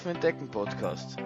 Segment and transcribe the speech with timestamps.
[0.00, 1.16] Laufen entdecken Podcast.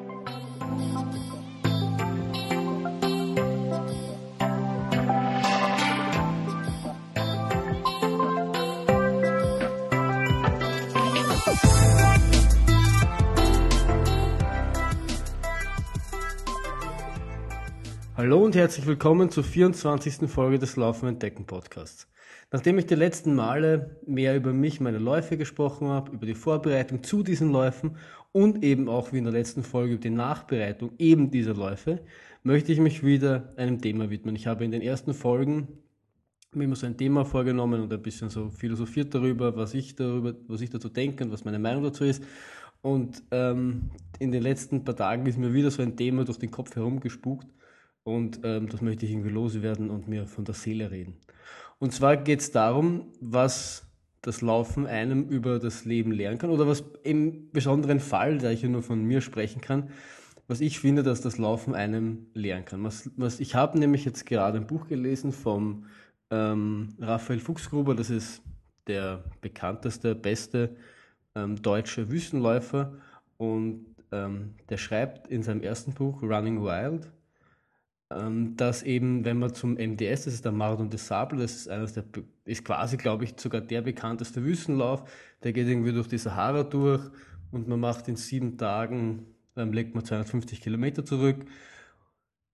[18.16, 20.29] Hallo und herzlich willkommen zur 24.
[20.29, 22.09] Folge des Laufen entdecken Podcasts.
[22.50, 27.02] Nachdem ich die letzten Male mehr über mich, meine Läufe gesprochen habe, über die Vorbereitung
[27.02, 27.97] zu diesen Läufen
[28.34, 32.01] und eben auch wie in der letzten Folge über die Nachbereitung eben dieser Läufe,
[32.42, 34.34] möchte ich mich wieder einem Thema widmen.
[34.34, 35.69] Ich habe in den ersten Folgen
[36.52, 40.34] mir immer so ein Thema vorgenommen und ein bisschen so philosophiert darüber, was ich darüber,
[40.48, 42.25] was ich dazu denke und was meine Meinung dazu ist.
[42.83, 46.51] Und ähm, in den letzten paar Tagen ist mir wieder so ein Thema durch den
[46.51, 47.47] Kopf herumgespukt
[48.03, 51.14] und ähm, das möchte ich irgendwie loswerden und mir von der Seele reden.
[51.78, 53.86] Und zwar geht es darum, was
[54.25, 56.50] das Laufen einem über das Leben lernen kann?
[56.50, 59.91] Oder was im besonderen Fall, da ich ja nur von mir sprechen kann,
[60.48, 62.84] was ich finde, dass das Laufen einem lernen kann.
[62.84, 65.86] Was, was ich habe nämlich jetzt gerade ein Buch gelesen vom
[66.30, 68.42] ähm, Raphael Fuchsgruber, das ist
[68.86, 70.77] der bekannteste, beste
[71.34, 72.95] ähm, deutsche Wüstenläufer.
[73.36, 77.11] Und ähm, der schreibt in seinem ersten Buch Running Wild,
[78.08, 81.94] dass eben, wenn man zum MDS, das ist der Marathon des Sable, das ist eines
[81.94, 82.05] der,
[82.44, 85.05] ist quasi, glaube ich, sogar der bekannteste Wüstenlauf,
[85.42, 87.02] der geht irgendwie durch die Sahara durch
[87.50, 91.44] und man macht in sieben Tagen, ähm, legt man 250 Kilometer zurück.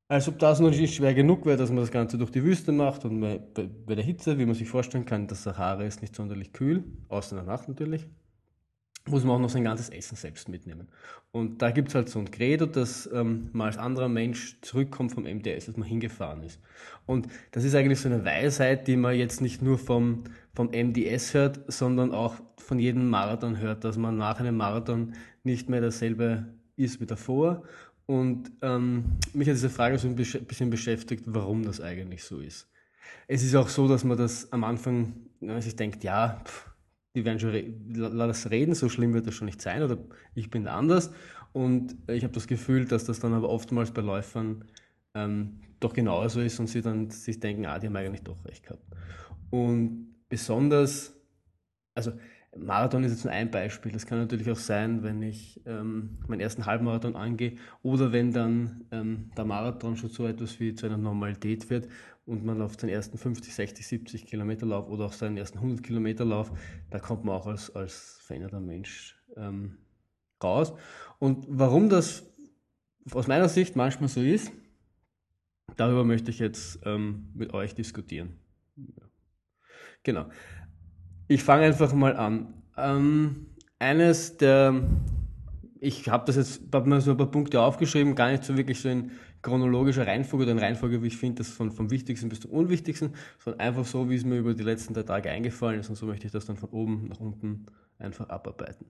[0.09, 3.05] Als ob das noch schwer genug wäre, dass man das Ganze durch die Wüste macht
[3.05, 3.41] und bei,
[3.87, 7.39] bei der Hitze, wie man sich vorstellen kann, das Sahara ist nicht sonderlich kühl, außer
[7.39, 8.09] in der Nacht natürlich
[9.07, 10.89] muss man auch noch sein ganzes Essen selbst mitnehmen.
[11.33, 15.13] Und da gibt es halt so ein Credo, dass ähm, man als anderer Mensch zurückkommt
[15.13, 16.61] vom MDS, dass man hingefahren ist.
[17.07, 21.35] Und das ist eigentlich so eine Weisheit, die man jetzt nicht nur vom, vom MDS
[21.35, 25.15] hört, sondern auch von jedem Marathon hört, dass man nach einem Marathon
[25.45, 26.47] nicht mehr dasselbe
[26.77, 27.63] ist wie davor.
[28.07, 32.69] Und ähm, mich hat diese Frage so ein bisschen beschäftigt, warum das eigentlich so ist.
[33.29, 36.70] Es ist auch so, dass man das am Anfang, wenn man sich denkt, ja, pff,
[37.15, 39.99] die werden schon, re lass reden, so schlimm wird das schon nicht sein oder
[40.35, 41.13] ich bin anders.
[41.53, 44.65] Und ich habe das Gefühl, dass das dann aber oftmals bei Läufern
[45.15, 48.63] ähm, doch genauso ist und sie dann sich denken, ah, die haben eigentlich doch recht
[48.65, 48.85] gehabt.
[49.51, 51.13] Und besonders,
[51.95, 52.13] also
[52.57, 53.93] Marathon ist jetzt nur ein Beispiel.
[53.93, 58.85] Das kann natürlich auch sein, wenn ich ähm, meinen ersten Halbmarathon angehe oder wenn dann
[58.91, 61.89] ähm, der Marathon schon so etwas wie zu einer Normalität wird
[62.31, 65.83] und man auf den ersten 50, 60, 70 Kilometer Lauf oder auf seinen ersten 100
[65.83, 66.53] Kilometer Lauf,
[66.89, 69.79] da kommt man auch als, als veränderter Mensch ähm,
[70.43, 70.73] raus.
[71.19, 72.25] Und warum das
[73.11, 74.53] aus meiner Sicht manchmal so ist,
[75.77, 78.39] darüber möchte ich jetzt ähm, mit euch diskutieren.
[80.05, 80.31] Genau.
[81.27, 82.63] Ich fange einfach mal an.
[82.77, 83.47] Ähm,
[83.81, 84.89] eines der,
[85.81, 88.81] ich habe das jetzt, habe mir so ein paar Punkte aufgeschrieben, gar nicht so wirklich
[88.81, 92.41] so in chronologischer Reihenfolge oder in Reihenfolge, wie ich finde, das von, vom Wichtigsten bis
[92.41, 95.89] zum Unwichtigsten, sondern einfach so, wie es mir über die letzten drei Tage eingefallen ist
[95.89, 97.67] und so möchte ich das dann von oben nach unten
[97.99, 98.87] einfach abarbeiten.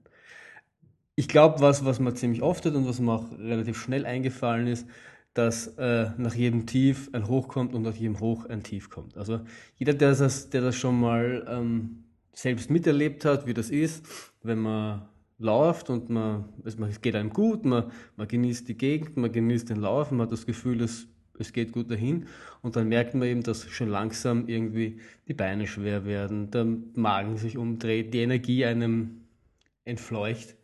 [1.14, 4.66] Ich glaube, was, was man ziemlich oft hat und was mir auch relativ schnell eingefallen
[4.66, 4.86] ist,
[5.32, 9.16] dass äh, nach jedem Tief ein Hoch kommt und nach jedem Hoch ein Tief kommt.
[9.16, 9.40] Also
[9.76, 14.04] jeder, der das, der das schon mal ähm, selbst miterlebt hat, wie das ist,
[14.42, 15.02] wenn man
[15.40, 19.78] läuft und man, es geht einem gut, man, man genießt die Gegend, man genießt den
[19.78, 21.08] Lauf, man hat das Gefühl, es,
[21.38, 22.26] es geht gut dahin
[22.60, 27.38] und dann merkt man eben, dass schon langsam irgendwie die Beine schwer werden, der Magen
[27.38, 29.22] sich umdreht, die Energie einem
[29.84, 30.56] entfleucht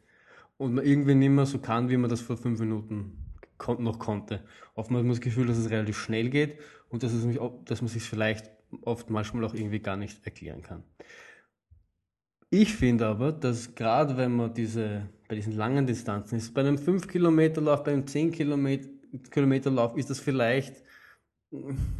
[0.58, 3.16] und man irgendwie nicht mehr so kann, wie man das vor fünf Minuten
[3.78, 4.42] noch konnte.
[4.74, 6.58] Oftmals hat man das Gefühl, dass es relativ schnell geht
[6.90, 7.26] und dass, es,
[7.64, 8.50] dass man sich vielleicht
[8.82, 10.82] oft manchmal auch irgendwie gar nicht erklären kann.
[12.50, 16.76] Ich finde aber, dass gerade wenn man diese, bei diesen langen Distanzen ist, bei einem
[16.76, 20.84] 5-Kilometer-Lauf, bei einem 10-Kilometer-Lauf ist das vielleicht,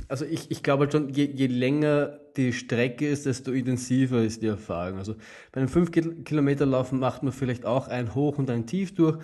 [0.08, 4.42] also ich, ich glaube halt schon, je, je länger die Strecke ist, desto intensiver ist
[4.42, 4.98] die Erfahrung.
[4.98, 5.16] Also
[5.50, 9.18] bei einem 5-Kilometer-Lauf macht man vielleicht auch ein Hoch und ein Tief durch.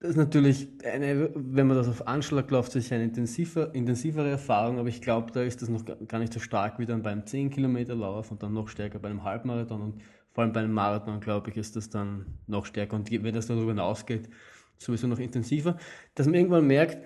[0.00, 4.78] Das ist natürlich eine, wenn man das auf Anschlag läuft, sicher eine intensiver, intensivere Erfahrung,
[4.78, 7.50] aber ich glaube, da ist das noch gar nicht so stark wie dann beim 10
[7.50, 10.02] Kilometer Lauf und dann noch stärker bei einem Halbmarathon und
[10.34, 12.96] vor allem bei einem Marathon, glaube ich, ist das dann noch stärker.
[12.96, 14.28] Und wenn das darüber hinausgeht,
[14.76, 15.78] sowieso noch intensiver,
[16.16, 16.98] dass man irgendwann merkt,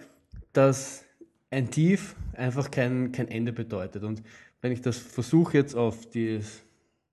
[0.54, 1.04] dass
[1.50, 4.02] ein Tief einfach kein, kein Ende bedeutet.
[4.02, 4.22] Und
[4.62, 6.62] wenn ich das versuche jetzt auf das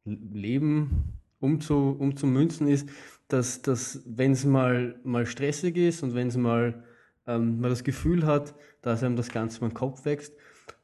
[0.06, 2.90] Leben umzu, umzumünzen, ist,
[3.28, 6.84] dass, dass wenn es mal, mal stressig ist und wenn es mal
[7.28, 10.34] ähm, man das Gefühl hat, dass einem das Ganze beim Kopf wächst,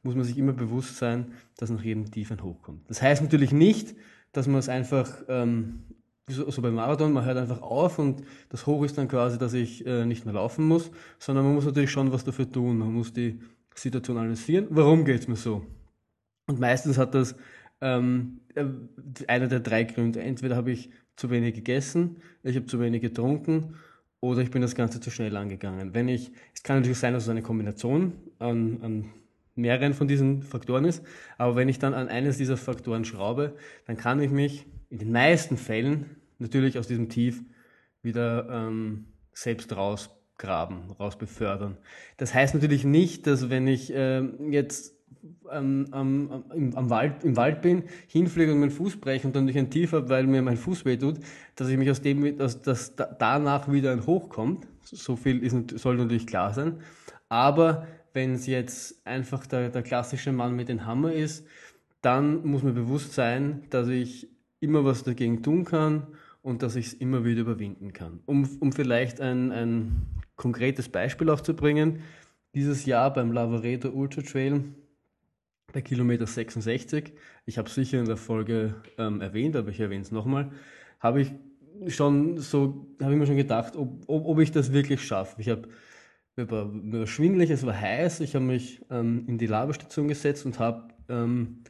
[0.02, 2.88] muss man sich immer bewusst sein, dass nach jedem Tief ein Hoch kommt.
[2.90, 3.94] Das heißt natürlich nicht,
[4.32, 5.82] dass man es einfach, ähm,
[6.28, 9.54] so, so beim Marathon, man hört einfach auf und das Hoch ist dann quasi, dass
[9.54, 12.78] ich äh, nicht mehr laufen muss, sondern man muss natürlich schon was dafür tun.
[12.78, 13.40] Man muss die
[13.74, 14.66] Situation analysieren.
[14.70, 15.66] Warum geht es mir so?
[16.46, 17.34] Und meistens hat das
[17.80, 18.64] ähm, äh,
[19.26, 20.20] einer der drei Gründe.
[20.22, 23.76] Entweder habe ich zu wenig gegessen, ich habe zu wenig getrunken
[24.20, 25.94] oder ich bin das Ganze zu schnell angegangen.
[25.94, 29.04] Wenn ich, es kann natürlich sein, dass es eine Kombination an, an
[29.62, 31.02] mehreren von diesen Faktoren ist,
[31.38, 33.54] aber wenn ich dann an eines dieser Faktoren schraube,
[33.86, 37.42] dann kann ich mich in den meisten Fällen natürlich aus diesem Tief
[38.02, 41.78] wieder ähm, selbst rausgraben, rausbefördern.
[42.18, 44.94] Das heißt natürlich nicht, dass wenn ich äh, jetzt
[45.50, 49.46] ähm, am, im, am Wald, im Wald bin, hinfliege und meinen Fuß breche und dann
[49.46, 51.16] durch ein Tief habe, weil mir mein Fuß wehtut,
[51.56, 54.66] dass ich mich aus dem, dass, dass danach wieder ein Hoch kommt.
[54.82, 56.80] So viel ist, soll natürlich klar sein.
[57.28, 61.46] Aber wenn es jetzt einfach der, der klassische Mann mit dem Hammer ist,
[62.00, 64.28] dann muss mir bewusst sein, dass ich
[64.60, 66.06] immer was dagegen tun kann
[66.42, 68.20] und dass ich es immer wieder überwinden kann.
[68.26, 70.06] Um, um vielleicht ein, ein
[70.36, 72.00] konkretes Beispiel aufzubringen,
[72.54, 74.64] dieses Jahr beim Lavaredo Ultra Trail
[75.72, 77.12] bei Kilometer 66,
[77.46, 80.50] ich habe es sicher in der Folge ähm, erwähnt, aber ich erwähne es nochmal,
[81.00, 81.32] habe ich
[81.88, 85.40] schon so, habe ich mir schon gedacht, ob, ob, ob ich das wirklich schaffe.
[85.40, 85.68] Ich habe
[86.36, 90.08] mir war, mir war schwindelig, es war heiß, ich habe mich ähm, in die Labestation
[90.08, 91.64] gesetzt und habe ähm,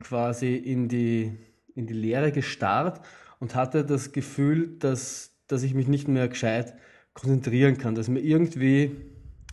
[0.00, 1.36] quasi in die,
[1.74, 3.00] in die Leere gestarrt
[3.40, 6.74] und hatte das Gefühl, dass, dass ich mich nicht mehr gescheit
[7.14, 8.92] konzentrieren kann, dass mir irgendwie,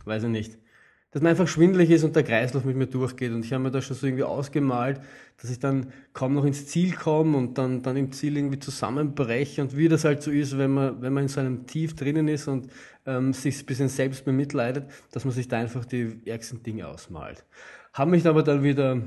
[0.05, 0.57] weiß ich nicht,
[1.13, 3.31] dass mir einfach schwindelig ist und der Kreislauf mit mir durchgeht.
[3.31, 4.99] Und ich habe mir da schon so irgendwie ausgemalt,
[5.39, 9.61] dass ich dann kaum noch ins Ziel komme und dann, dann im Ziel irgendwie zusammenbreche
[9.61, 12.27] und wie das halt so ist, wenn man, wenn man in so einem Tief drinnen
[12.27, 12.67] ist und
[13.05, 17.45] ähm, sich ein bisschen selbst bemitleidet, dass man sich da einfach die ärgsten Dinge ausmalt.
[17.93, 18.99] Habe mich aber dann wieder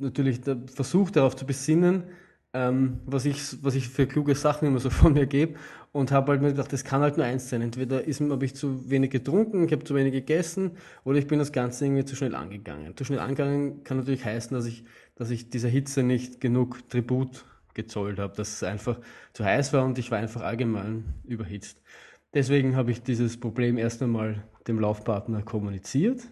[0.00, 0.40] natürlich
[0.74, 2.04] versucht darauf zu besinnen,
[2.52, 5.58] ähm, was, ich, was ich für kluge Sachen immer so von mir gebe
[5.92, 7.62] und habe halt mir gedacht, das kann halt nur eins sein.
[7.62, 10.72] Entweder habe ich zu wenig getrunken, ich habe zu wenig gegessen
[11.04, 12.96] oder ich bin das Ganze irgendwie zu schnell angegangen.
[12.96, 14.84] Zu schnell angegangen kann natürlich heißen, dass ich,
[15.16, 17.44] dass ich dieser Hitze nicht genug Tribut
[17.74, 18.98] gezollt habe, dass es einfach
[19.32, 21.80] zu heiß war und ich war einfach allgemein überhitzt.
[22.34, 26.22] Deswegen habe ich dieses Problem erst einmal dem Laufpartner kommuniziert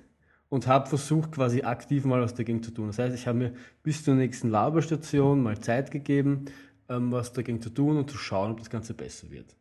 [0.55, 2.87] und habe versucht, quasi aktiv mal was dagegen zu tun.
[2.87, 3.53] Das heißt, ich habe mir
[3.83, 6.45] bis zur nächsten Laberstation mal Zeit gegeben,
[6.89, 9.57] ähm, was dagegen zu tun und zu schauen, ob das Ganze besser wird.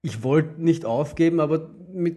[0.00, 2.16] Ich wollte nicht aufgeben, aber mit,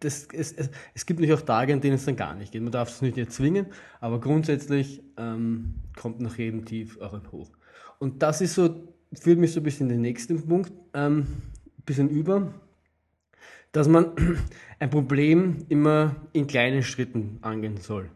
[0.00, 2.62] das, es, es, es gibt natürlich auch Tage, an denen es dann gar nicht geht.
[2.62, 3.66] Man darf es nicht erzwingen,
[4.00, 7.50] aber grundsätzlich ähm, kommt nach jedem Tief auch ein Hoch.
[7.98, 11.26] Und das ist so, führt mich so ein bisschen in den nächsten Punkt, ähm,
[11.76, 12.54] ein bisschen über
[13.72, 14.12] dass man
[14.78, 18.10] ein Problem immer in kleinen Schritten angehen soll.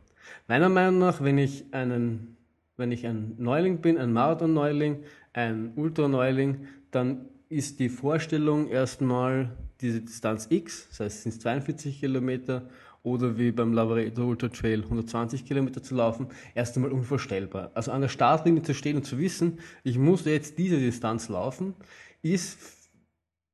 [0.48, 2.36] Meiner Meinung nach, wenn ich, einen,
[2.76, 9.50] wenn ich ein Neuling bin, ein Marathon-Neuling, ein Ultra-Neuling, dann ist die Vorstellung erstmal
[9.80, 12.68] diese Distanz X, das heißt, es sind 42 Kilometer
[13.02, 17.72] oder wie beim Lavaredo Ultra Trail 120 Kilometer zu laufen, erst einmal unvorstellbar.
[17.74, 21.74] Also an der Startlinie zu stehen und zu wissen, ich muss jetzt diese Distanz laufen,
[22.22, 22.58] ist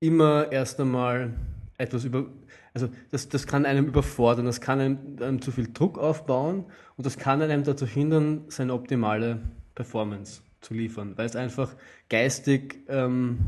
[0.00, 1.32] immer erst einmal
[1.78, 2.26] etwas über,
[2.74, 6.64] also das, das kann einem überfordern, das kann einem, einem zu viel Druck aufbauen
[6.96, 9.40] und das kann einem dazu hindern, seine optimale
[9.74, 11.74] Performance zu liefern, weil es einfach
[12.08, 13.38] geistig ähm,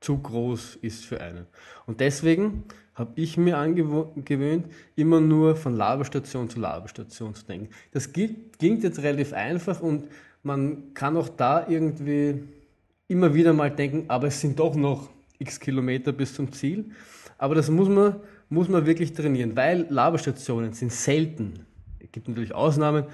[0.00, 1.46] zu groß ist für einen.
[1.86, 2.64] Und deswegen
[2.94, 7.70] habe ich mir angewöhnt, immer nur von Laberstation zu Laberstation zu denken.
[7.92, 10.08] Das klingt jetzt relativ einfach und
[10.42, 12.42] man kann auch da irgendwie
[13.08, 16.90] immer wieder mal denken, aber es sind doch noch x Kilometer bis zum Ziel.
[17.42, 18.20] Aber das muss man,
[18.50, 21.66] muss man wirklich trainieren, weil Laberstationen sind selten.
[21.98, 23.06] Es gibt natürlich Ausnahmen,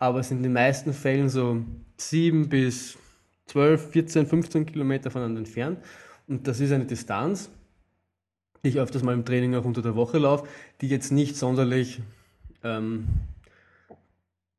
[0.00, 1.62] aber es sind in den meisten Fällen so
[1.96, 2.98] 7 bis
[3.46, 5.78] 12, 14, 15 Kilometer voneinander entfernt.
[6.26, 7.48] Und das ist eine Distanz,
[8.64, 10.48] die ich öfters mal im Training auch unter der Woche laufe,
[10.80, 12.00] die jetzt nicht sonderlich,
[12.64, 13.06] ähm,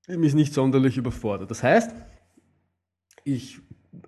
[0.07, 1.51] mich nicht sonderlich überfordert.
[1.51, 1.91] Das heißt,
[3.25, 3.59] ich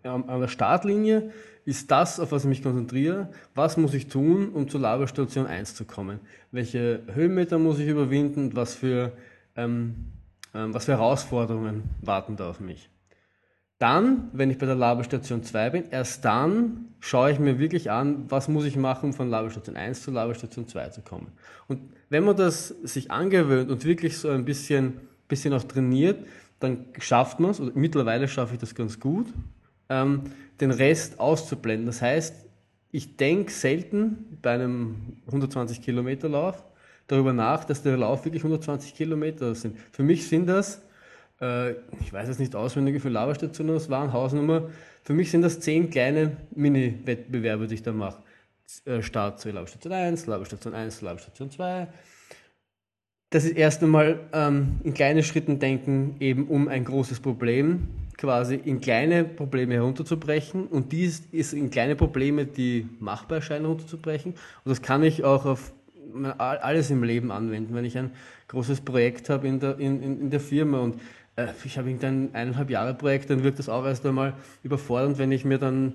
[0.04, 1.34] an der Startlinie
[1.70, 3.30] ist das, auf was ich mich konzentriere.
[3.54, 6.20] Was muss ich tun, um zur Laberstation 1 zu kommen?
[6.52, 9.12] Welche Höhenmeter muss ich überwinden was für,
[9.56, 10.08] ähm,
[10.56, 12.90] ähm, was für Herausforderungen warten da auf mich?
[13.78, 18.26] Dann, wenn ich bei der Laberstation 2 bin, erst dann schaue ich mir wirklich an,
[18.30, 21.28] was muss ich machen, um von Laberstation 1 zur Laberstation 2 zu kommen.
[21.68, 26.26] Und wenn man das sich angewöhnt und wirklich so ein bisschen, bisschen auch trainiert,
[26.60, 29.28] dann schafft man es, oder mittlerweile schaffe ich das ganz gut,
[29.90, 30.24] ähm,
[30.62, 31.86] den Rest auszublenden.
[31.86, 32.36] Das heißt,
[32.92, 36.64] ich denke selten bei einem 120 Kilometer Lauf
[37.08, 39.78] darüber nach, dass der Lauf wirklich 120 Kilometer sind.
[39.92, 40.82] Für mich sind das
[41.42, 44.70] äh, ich weiß jetzt nicht auswendig, wie viele Laberstationen das waren, Hausnummer.
[45.04, 48.22] Für mich sind das zehn kleine Mini-Wettbewerbe, die ich da mache.
[48.86, 51.88] Äh, Start zu Laberstation 1, Laberstation 1, Laberstation 2.
[53.32, 58.56] Das ist erst einmal ähm, in kleine Schritten denken, eben um ein großes Problem quasi
[58.56, 64.34] in kleine Probleme herunterzubrechen und dies ist in kleine Probleme, die machbar erscheinen, herunterzubrechen.
[64.34, 65.72] Und das kann ich auch auf
[66.38, 67.74] alles im Leben anwenden.
[67.74, 68.12] Wenn ich ein
[68.50, 71.00] großes Projekt habe in der, in, in der Firma und
[71.38, 74.34] äh, ich habe irgendein eineinhalb Jahre Projekt, dann wird das auch erst einmal
[74.64, 75.94] überfordernd, wenn ich mir dann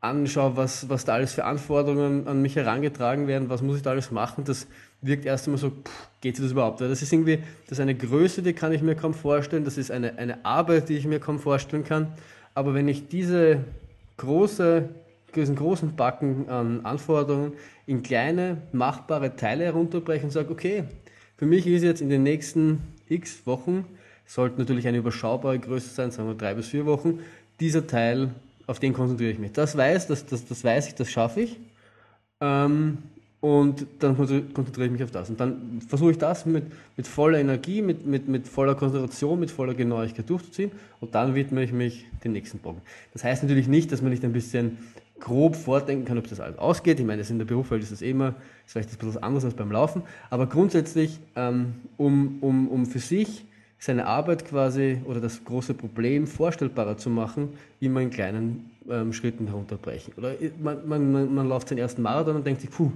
[0.00, 3.90] anschaue, was, was da alles für Anforderungen an mich herangetragen werden, was muss ich da
[3.90, 4.66] alles machen, das
[5.02, 5.72] wirkt erst einmal so,
[6.20, 6.80] geht sich das überhaupt?
[6.80, 9.90] Das ist irgendwie, das ist eine Größe, die kann ich mir kaum vorstellen, das ist
[9.90, 12.08] eine, eine Arbeit, die ich mir kaum vorstellen kann.
[12.54, 13.64] Aber wenn ich diese
[14.16, 14.88] große,
[15.34, 17.52] diesen großen Backen an Anforderungen
[17.86, 20.84] in kleine, machbare Teile herunterbreche und sage, okay,
[21.36, 23.86] für mich ist jetzt in den nächsten x Wochen,
[24.26, 27.20] sollte natürlich eine überschaubare Größe sein, sagen wir drei bis vier Wochen,
[27.58, 28.30] dieser Teil,
[28.66, 29.52] auf den konzentriere ich mich.
[29.52, 31.58] Das weiß, das, das, das weiß ich, das schaffe ich.
[32.40, 32.98] Ähm,
[33.40, 35.30] und dann konzentriere ich mich auf das.
[35.30, 36.64] Und dann versuche ich das mit,
[36.96, 40.70] mit voller Energie, mit, mit, mit voller Konzentration, mit voller Genauigkeit durchzuziehen.
[41.00, 42.82] Und dann widme ich mich den nächsten Bogen.
[43.14, 44.78] Das heißt natürlich nicht, dass man nicht ein bisschen
[45.20, 47.00] grob vordenken kann, ob das alles ausgeht.
[47.00, 48.34] Ich meine, in der Berufswelt ist das eh immer,
[48.66, 50.02] ist vielleicht bisschen anderes als beim Laufen.
[50.28, 53.46] Aber grundsätzlich, ähm, um, um, um für sich
[53.78, 59.46] seine Arbeit quasi oder das große Problem vorstellbarer zu machen, immer in kleinen ähm, Schritten
[59.46, 60.12] herunterbrechen.
[60.18, 62.92] Oder man, man, man, man läuft seinen ersten Marathon und denkt sich, puh,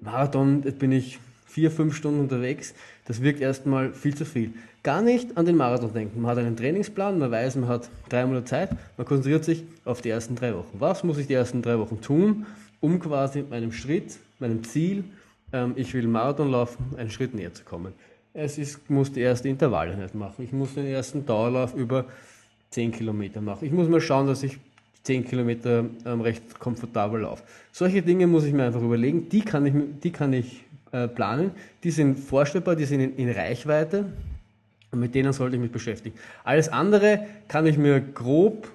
[0.00, 2.74] Marathon, jetzt bin ich vier, fünf Stunden unterwegs,
[3.06, 4.52] das wirkt erstmal viel zu viel.
[4.82, 6.20] Gar nicht an den Marathon denken.
[6.20, 10.02] Man hat einen Trainingsplan, man weiß, man hat drei Monate Zeit, man konzentriert sich auf
[10.02, 10.78] die ersten drei Wochen.
[10.78, 12.46] Was muss ich die ersten drei Wochen tun,
[12.80, 15.04] um quasi meinem Schritt, meinem Ziel,
[15.52, 17.94] ähm, ich will Marathon laufen, einen Schritt näher zu kommen?
[18.34, 20.44] Es ist, muss die erste Intervalle nicht machen.
[20.44, 22.04] Ich muss den ersten Dauerlauf über
[22.70, 23.64] 10 Kilometer machen.
[23.64, 24.58] Ich muss mal schauen, dass ich
[25.06, 27.44] 10 Kilometer ähm, recht komfortabel laufe.
[27.70, 31.52] Solche Dinge muss ich mir einfach überlegen, die kann ich, die kann ich äh, planen,
[31.84, 34.06] die sind vorstellbar, die sind in, in Reichweite
[34.90, 36.18] und mit denen sollte ich mich beschäftigen.
[36.42, 38.68] Alles andere kann ich mir grob,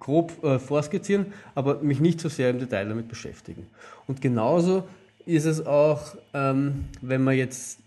[0.00, 3.66] grob äh, vorskizzieren, aber mich nicht so sehr im Detail damit beschäftigen.
[4.08, 4.84] Und genauso
[5.24, 7.78] ist es auch, ähm, wenn man jetzt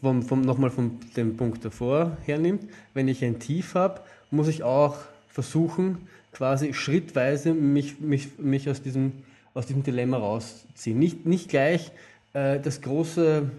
[0.00, 2.62] vom, vom, nochmal von dem Punkt davor hernimmt,
[2.94, 4.96] wenn ich ein Tief habe, muss ich auch
[5.28, 9.12] versuchen, quasi schrittweise mich, mich, mich aus, diesem,
[9.54, 10.98] aus diesem Dilemma rausziehen.
[10.98, 11.92] Nicht, nicht gleich
[12.32, 13.50] äh, das große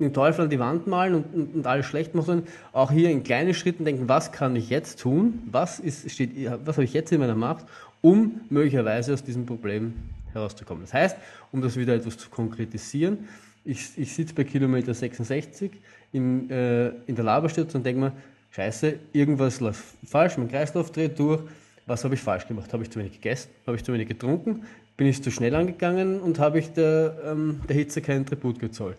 [0.00, 3.10] den Teufel an die Wand malen und, und, und, alles schlecht machen, sondern auch hier
[3.10, 6.30] in kleinen Schritten denken, was kann ich jetzt tun, was, ist, steht,
[6.64, 7.66] was habe ich jetzt in meiner Macht,
[8.00, 9.92] um möglicherweise aus diesem Problem
[10.32, 10.84] herauszukommen.
[10.84, 11.16] Das heißt,
[11.52, 13.28] um das wieder etwas zu konkretisieren,
[13.64, 15.70] ich, ich sitze bei Kilometer 66
[16.12, 18.12] in, äh, in der Laberstütze und denke mir,
[18.52, 21.42] scheiße, irgendwas läuft falsch, mein Kreislauf dreht durch,
[21.90, 22.72] was habe ich falsch gemacht?
[22.72, 23.50] Habe ich zu wenig gegessen?
[23.66, 24.64] Habe ich zu wenig getrunken?
[24.96, 28.96] Bin ich zu schnell angegangen und habe ich der, ähm, der Hitze keinen Tribut gezollt?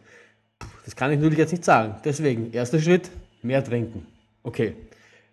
[0.84, 1.96] Das kann ich natürlich jetzt nicht sagen.
[2.04, 3.10] Deswegen, erster Schritt,
[3.42, 4.06] mehr trinken.
[4.44, 4.74] Okay.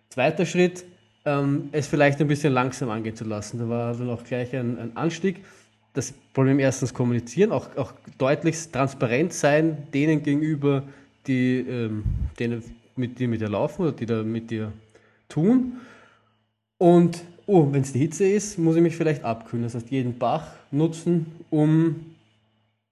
[0.07, 0.85] Zweiter Schritt,
[1.25, 3.59] ähm, es vielleicht ein bisschen langsam angehen zu lassen.
[3.59, 5.43] Da war dann auch gleich ein, ein Anstieg.
[5.93, 10.83] Das Problem erstens kommunizieren, auch, auch deutlich transparent sein denen gegenüber,
[11.27, 12.05] die ähm,
[12.39, 12.63] denen
[12.95, 14.71] mit dir mit dir laufen oder die da mit dir
[15.27, 15.73] tun.
[16.77, 19.63] Und oh, wenn es die Hitze ist, muss ich mich vielleicht abkühlen.
[19.63, 21.95] Das heißt, jeden Bach nutzen, um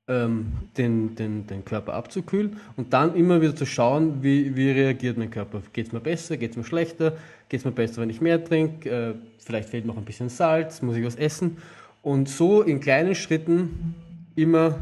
[0.07, 5.17] ähm, den, den, den Körper abzukühlen und dann immer wieder zu schauen, wie, wie reagiert
[5.17, 5.61] mein Körper.
[5.73, 7.11] Geht es mir besser, geht es mir schlechter,
[7.49, 10.81] geht es mir besser, wenn ich mehr trinke, äh, vielleicht fehlt noch ein bisschen Salz,
[10.81, 11.57] muss ich was essen.
[12.01, 13.95] Und so in kleinen Schritten
[14.35, 14.79] immer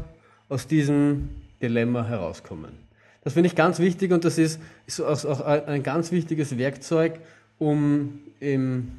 [0.48, 1.28] aus diesem
[1.60, 2.72] Dilemma herauskommen.
[3.24, 7.18] Das finde ich ganz wichtig und das ist, ist auch ein ganz wichtiges Werkzeug,
[7.58, 8.92] um im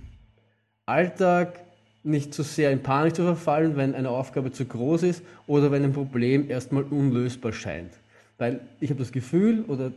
[0.87, 1.59] Alltag
[2.03, 5.83] nicht zu sehr in Panik zu verfallen, wenn eine Aufgabe zu groß ist oder wenn
[5.83, 7.91] ein Problem erstmal unlösbar scheint.
[8.37, 9.91] Weil ich habe das Gefühl oder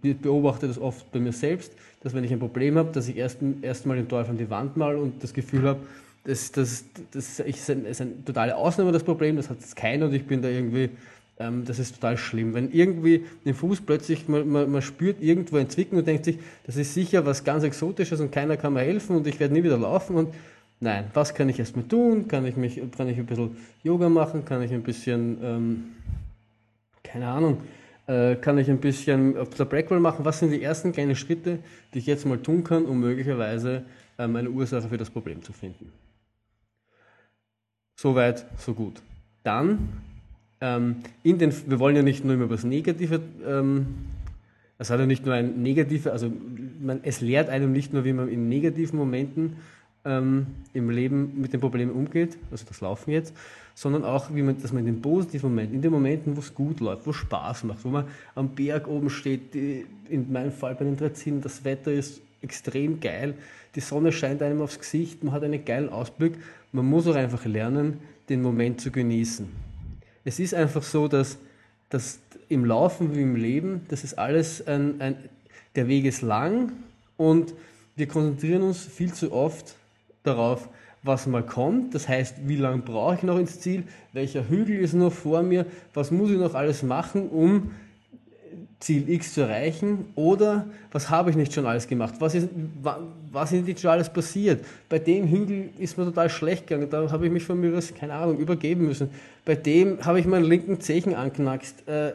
[0.00, 3.54] beobachte das oft bei mir selbst, dass wenn ich ein Problem habe, dass ich erstmal
[3.62, 5.80] erst den Teufel an die Wand mal und das Gefühl habe,
[6.24, 10.06] das, das, das ist, ein, ist eine totale Ausnahme das Problem, das hat jetzt keiner
[10.06, 10.90] und ich bin da irgendwie,
[11.38, 12.54] ähm, das ist total schlimm.
[12.54, 16.38] Wenn irgendwie den Fuß plötzlich, man, man, man, spürt irgendwo ein Zwicken und denkt sich,
[16.66, 19.62] das ist sicher was ganz Exotisches und keiner kann mir helfen und ich werde nie
[19.62, 20.34] wieder laufen und
[20.80, 22.28] nein, was kann ich erstmal tun?
[22.28, 24.44] Kann ich, mich, kann ich ein bisschen Yoga machen?
[24.44, 25.84] Kann ich ein bisschen, ähm,
[27.04, 27.58] keine Ahnung,
[28.08, 30.24] äh, kann ich ein bisschen auf der Breakwell machen?
[30.24, 31.60] Was sind die ersten kleinen Schritte,
[31.94, 33.84] die ich jetzt mal tun kann, um möglicherweise
[34.18, 35.92] ähm, eine Ursache für das Problem zu finden?
[37.96, 39.02] Soweit, so gut.
[39.42, 39.88] Dann,
[40.60, 43.86] ähm, in den, wir wollen ja nicht nur immer über das Negative ähm,
[44.78, 46.32] Das hat ja nicht nur ein negativer, also
[46.80, 49.56] man, es lehrt einem nicht nur, wie man in negativen Momenten
[50.04, 53.34] ähm, im Leben mit den Problemen umgeht, also das Laufen jetzt,
[53.74, 56.54] sondern auch, wie man, dass man in den positiven Momenten, in den Momenten, wo es
[56.54, 58.04] gut läuft, wo es Spaß macht, wo man
[58.36, 63.00] am Berg oben steht, die, in meinem Fall bei den Drazinen, das Wetter ist extrem
[63.00, 63.34] geil,
[63.74, 66.34] die Sonne scheint einem aufs Gesicht, man hat einen geilen Ausblick,
[66.70, 67.98] man muss auch einfach lernen,
[68.28, 69.67] den Moment zu genießen.
[70.28, 71.38] Es ist einfach so, dass,
[71.88, 72.18] dass
[72.50, 75.16] im Laufen wie im Leben, das ist alles ein, ein
[75.74, 76.72] der Weg ist lang
[77.16, 77.54] und
[77.96, 79.74] wir konzentrieren uns viel zu oft
[80.24, 80.68] darauf,
[81.02, 81.94] was mal kommt.
[81.94, 83.84] Das heißt, wie lange brauche ich noch ins Ziel?
[84.12, 85.64] Welcher Hügel ist noch vor mir?
[85.94, 87.70] Was muss ich noch alles machen, um
[88.80, 90.06] Ziel X zu erreichen?
[90.14, 92.14] Oder was habe ich nicht schon alles gemacht?
[92.20, 92.48] Was ist,
[93.32, 94.64] was ist nicht schon alles passiert?
[94.88, 96.88] Bei dem Hügel ist mir total schlecht gegangen.
[96.88, 99.10] Da habe ich mich von mir aus, keine Ahnung, übergeben müssen.
[99.44, 101.88] Bei dem habe ich meinen linken Zechen anknackst.
[101.88, 102.12] Äh,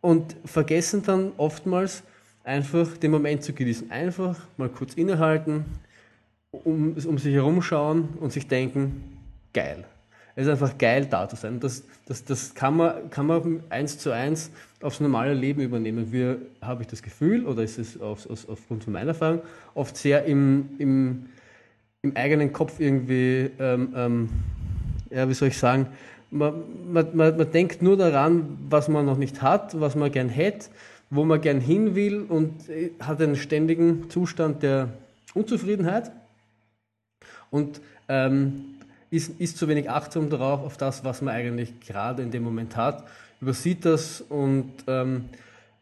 [0.00, 2.02] und vergessen dann oftmals
[2.44, 3.90] einfach den Moment zu genießen.
[3.90, 5.64] Einfach mal kurz innehalten,
[6.50, 9.18] um, um sich herumschauen und sich denken,
[9.52, 9.84] geil.
[10.40, 11.60] Es ist einfach geil, da zu sein.
[11.60, 16.12] Das, das, das kann, man, kann man eins zu eins aufs normale Leben übernehmen.
[16.12, 19.42] Wir, habe ich das Gefühl, oder ist es auf, auf, aufgrund von meiner Erfahrung,
[19.74, 21.26] oft sehr im, im,
[22.00, 24.28] im eigenen Kopf irgendwie, ähm, ähm,
[25.10, 25.88] ja, wie soll ich sagen,
[26.30, 26.54] man,
[26.90, 30.70] man, man, man denkt nur daran, was man noch nicht hat, was man gern hätte,
[31.10, 34.88] wo man gern hin will und äh, hat einen ständigen Zustand der
[35.34, 36.10] Unzufriedenheit
[37.50, 38.69] und ähm,
[39.10, 42.76] ist, ist zu wenig achtsam darauf, auf das, was man eigentlich gerade in dem Moment
[42.76, 43.04] hat,
[43.40, 45.24] übersieht das und ähm,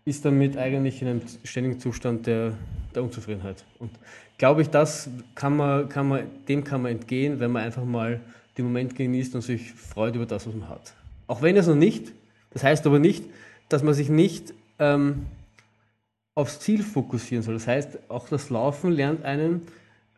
[0.05, 2.55] ist damit eigentlich in einem ständigen Zustand der,
[2.95, 3.65] der Unzufriedenheit.
[3.79, 3.91] Und
[4.39, 8.21] glaube ich, das kann man, kann man, dem kann man entgehen, wenn man einfach mal
[8.57, 10.95] den Moment genießt und sich freut über das, was man hat.
[11.27, 12.13] Auch wenn es noch nicht,
[12.51, 13.25] das heißt aber nicht,
[13.69, 15.27] dass man sich nicht ähm,
[16.35, 17.55] aufs Ziel fokussieren soll.
[17.55, 19.63] Das heißt, auch das Laufen lernt einen,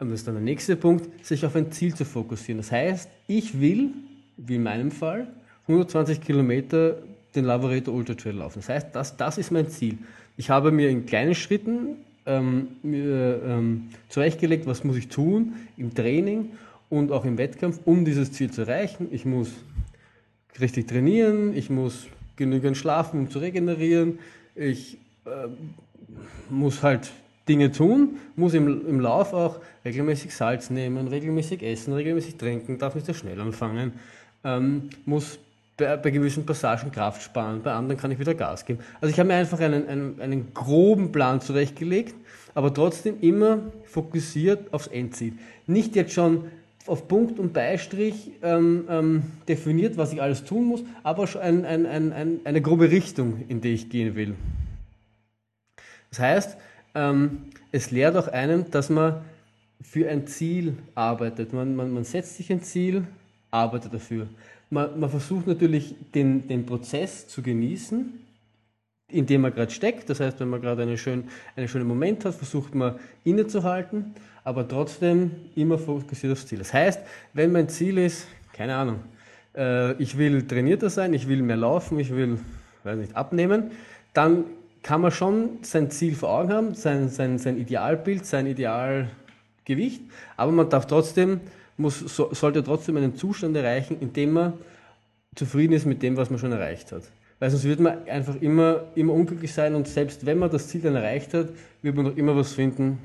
[0.01, 2.59] und das ist dann der nächste Punkt, sich auf ein Ziel zu fokussieren.
[2.59, 3.91] Das heißt, ich will,
[4.39, 5.29] wie in meinem Fall,
[5.69, 6.97] 120 Kilometer
[7.35, 8.61] den Lavareto Ultra Trail laufen.
[8.61, 9.99] Das heißt, das, das ist mein Ziel.
[10.37, 11.97] Ich habe mir in kleinen Schritten
[12.27, 16.51] ähm, mir, ähm, zurechtgelegt, was muss ich tun im Training
[16.89, 19.09] und auch im Wettkampf, um dieses Ziel zu erreichen.
[19.11, 19.53] Ich muss
[20.61, 24.19] richtig trainieren, ich muss genügend schlafen, um zu regenerieren,
[24.55, 25.49] ich äh,
[26.49, 27.13] muss halt
[27.51, 32.95] Dinge tun, muss im, im Lauf auch regelmäßig Salz nehmen, regelmäßig essen, regelmäßig trinken, darf
[32.95, 33.95] nicht so schnell anfangen,
[34.45, 35.41] ähm, muss
[35.77, 38.79] bei, bei, gewissen Passagen Kraft sparen, bei anderen kann ich wieder Gas geben.
[39.01, 42.15] Also ich habe mir einfach einen, einen, einen groben Plan zurechtgelegt,
[42.55, 45.33] aber trotzdem immer fokussiert aufs Endziel.
[45.67, 46.45] Nicht jetzt schon
[46.87, 51.67] auf Punkt und Beistrich ähm, ähm, definiert, was ich alles tun muss, aber schon ein,
[51.67, 54.35] ein, ein, eine grobe Richtung, in die ich gehen will.
[56.11, 56.57] Das heißt,
[56.95, 59.23] ähm, es lehrt auch einen, dass man
[59.83, 61.53] für ein Ziel arbeitet.
[61.53, 63.05] Man, man, man setzt sich ein Ziel,
[63.51, 64.29] arbeitet dafür.
[64.69, 68.13] Man, man versucht natürlich den, den Prozess zu genießen,
[69.09, 70.09] in dem man gerade steckt.
[70.11, 74.67] Das heißt, wenn man gerade einen schönen, einen schönen Moment hat, versucht man innezuhalten, aber
[74.69, 76.59] trotzdem immer fokussiert aufs Ziel.
[76.59, 77.01] Das heißt,
[77.33, 79.01] wenn mein Ziel ist, keine Ahnung,
[79.57, 82.39] äh, ich will trainierter sein, ich will mehr laufen, ich will,
[82.85, 83.73] weiß nicht, abnehmen,
[84.13, 84.45] dann
[84.83, 90.03] kann man schon sein Ziel vor Augen haben, sein, sein, sein Idealbild, sein Idealgewicht,
[90.37, 91.41] aber man darf trotzdem,
[91.77, 94.55] muss, so, sollte trotzdem einen Zustand erreichen, in dem man
[95.35, 97.03] zufrieden ist mit dem, was man schon erreicht hat.
[97.39, 100.83] Weil sonst wird man einfach immer, immer unglücklich sein und selbst wenn man das Ziel
[100.83, 101.49] dann erreicht hat,
[101.83, 102.99] wird man noch immer was finden,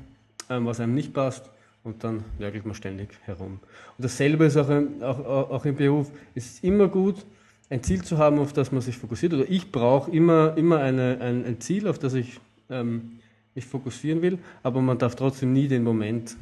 [0.50, 1.48] ähm, was einem nicht passt
[1.84, 3.60] und dann nörgelt man ständig herum.
[3.96, 4.68] Und dasselbe ist auch,
[5.00, 6.10] auch, auch im Beruf.
[6.34, 7.24] Es ist immer gut,
[7.70, 9.34] ein Ziel zu haben, auf das man sich fokussiert.
[9.34, 12.38] Oder ich brauche immer, immer eine, ein, ein, Ziel, auf das ich
[12.70, 13.18] ähm,
[13.54, 16.36] mich fokussieren will, aber man darf trotzdem nie den Moment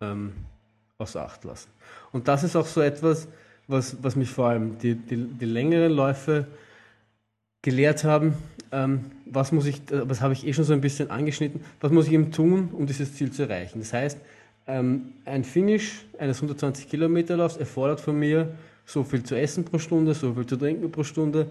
[0.00, 0.32] ähm,
[0.98, 1.68] außer Acht lassen.
[2.12, 3.28] Und das ist auch so etwas,
[3.68, 6.46] was, was mich vor allem die, die, die längeren Läufe
[7.62, 8.34] gelehrt haben.
[8.72, 12.06] Ähm, was muss ich, was habe ich eh schon so ein bisschen angeschnitten, was muss
[12.06, 13.80] ich eben tun, um dieses Ziel zu erreichen?
[13.80, 14.18] Das heißt,
[14.66, 18.54] ähm, ein Finish eines 120 Kilometer Laufs erfordert von mir
[18.90, 21.46] so viel zu essen pro Stunde, so viel zu trinken pro Stunde,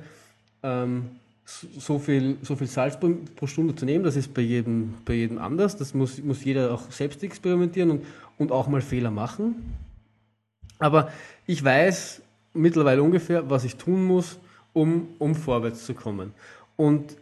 [0.61, 1.05] ähm,
[1.45, 4.03] so, viel, so viel Salz pro, pro, Stunde zu nehmen.
[4.03, 5.77] Das ist bei jedem, bei jedem anders.
[5.77, 8.05] Das muss, muss jeder auch selbst experimentieren und,
[8.37, 9.55] und auch mal Fehler machen.
[10.79, 11.11] Aber
[11.47, 12.21] ich weiß
[12.53, 14.37] mittlerweile ungefähr, was ich tun muss,
[14.73, 16.33] um, um vorwärts zu kommen.
[16.75, 17.15] Und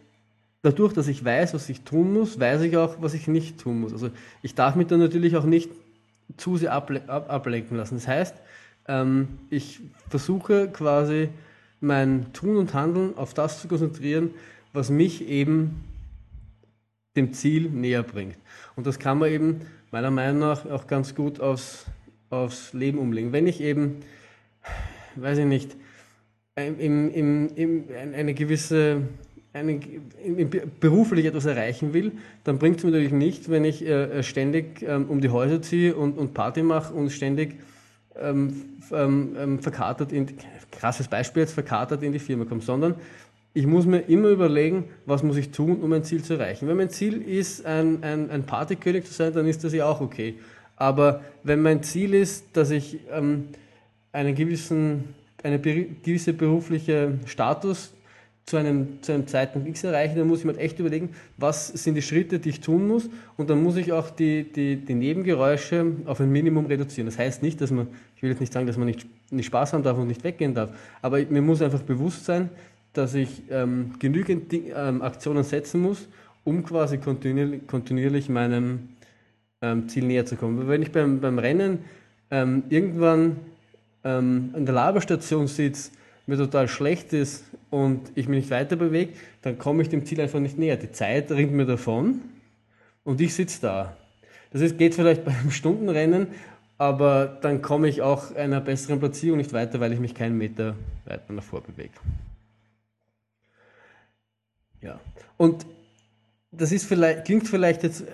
[0.62, 3.82] dadurch, dass ich weiß, was ich tun muss, weiß ich auch, was ich nicht tun
[3.82, 3.94] muss.
[3.94, 4.10] Also
[4.42, 5.70] ich darf mich dann natürlich auch nicht
[6.38, 7.96] zu sehr ablenken lassen.
[7.96, 8.36] Das heißt,
[8.88, 11.30] ähm, ich versuche quasi
[11.80, 14.32] mein Tun und Handeln auf das zu konzentrieren,
[14.74, 15.84] was mich eben
[17.16, 18.38] dem Ziel näher bringt.
[18.76, 21.86] Und das kann man eben meiner Meinung nach auch ganz gut aufs,
[22.30, 23.32] aufs Leben umlegen.
[23.32, 23.98] Wenn ich eben,
[25.16, 25.76] weiß ich nicht,
[26.56, 27.84] im, im, im,
[28.16, 29.04] eine gewisse
[29.54, 29.80] eine,
[30.80, 32.12] beruflich etwas erreichen will,
[32.44, 35.96] dann bringt es mir natürlich nicht, wenn ich äh, ständig ähm, um die Häuser ziehe
[35.96, 37.56] und, und Party mache und ständig
[38.22, 40.28] ähm, ähm, ähm, verkatert in,
[40.72, 42.96] krasses Beispiel jetzt, verkatert in die Firma komme, sondern
[43.54, 46.68] ich muss mir immer überlegen, was muss ich tun, um mein Ziel zu erreichen.
[46.68, 50.00] Wenn mein Ziel ist, ein, ein, ein Partykönig zu sein, dann ist das ja auch
[50.00, 50.36] okay.
[50.76, 53.46] Aber wenn mein Ziel ist, dass ich ähm,
[54.12, 57.94] einen gewissen, eine gewisse berufliche Status
[58.48, 61.68] zu einem, zu einem Zeitpunkt X erreichen, dann muss ich mir halt echt überlegen, was
[61.68, 64.96] sind die Schritte, die ich tun muss und dann muss ich auch die, die, die
[64.96, 67.08] Nebengeräusche auf ein Minimum reduzieren.
[67.08, 69.74] Das heißt nicht, dass man, ich will jetzt nicht sagen, dass man nicht, nicht Spaß
[69.74, 70.70] haben darf und nicht weggehen darf,
[71.02, 72.50] aber mir muss einfach bewusst sein,
[72.94, 76.08] dass ich ähm, genügend ähm, Aktionen setzen muss,
[76.46, 78.88] um quasi kontinuierlich, kontinuierlich meinem
[79.62, 80.70] ähm, Ziel näher zu kommen.
[80.70, 81.80] Wenn ich beim, beim Rennen
[82.32, 83.36] ähm, irgendwann
[84.06, 85.92] ähm, an der Laberstation sitze,
[86.28, 90.22] mir total schlecht ist und ich mich nicht weiter bewege, dann komme ich dem Ziel
[90.22, 90.78] einfach nicht näher.
[90.78, 92.22] Die Zeit ringt mir davon
[93.04, 93.98] und ich sitze da.
[94.52, 96.28] Das ist, geht vielleicht beim Stundenrennen,
[96.78, 100.76] aber dann komme ich auch einer besseren Platzierung nicht weiter, weil ich mich keinen Meter
[101.06, 101.94] weiter nach vor bewege.
[104.82, 105.00] Ja,
[105.38, 105.66] und
[106.52, 108.06] das ist vielleicht, klingt vielleicht jetzt äh,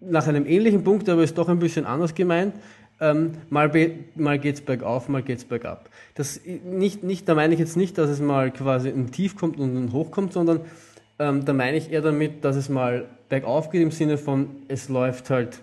[0.00, 2.54] nach einem ähnlichen Punkt, aber ist doch ein bisschen anders gemeint
[3.02, 3.68] ähm, mal,
[4.14, 5.90] mal geht es bergauf, mal geht es bergab.
[6.14, 9.58] Das nicht, nicht, da meine ich jetzt nicht, dass es mal quasi ein Tief kommt
[9.58, 10.60] und ein Hoch kommt, sondern
[11.18, 14.88] ähm, da meine ich eher damit, dass es mal bergauf geht im Sinne von, es
[14.88, 15.62] läuft halt,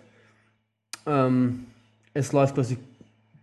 [1.07, 1.65] ähm,
[2.13, 2.77] es läuft quasi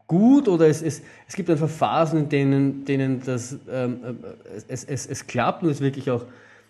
[0.06, 4.84] gut oder es, es, es gibt einfach Phasen, in denen, denen das, ähm, äh, es,
[4.84, 6.26] es, es klappt und es wirklich auch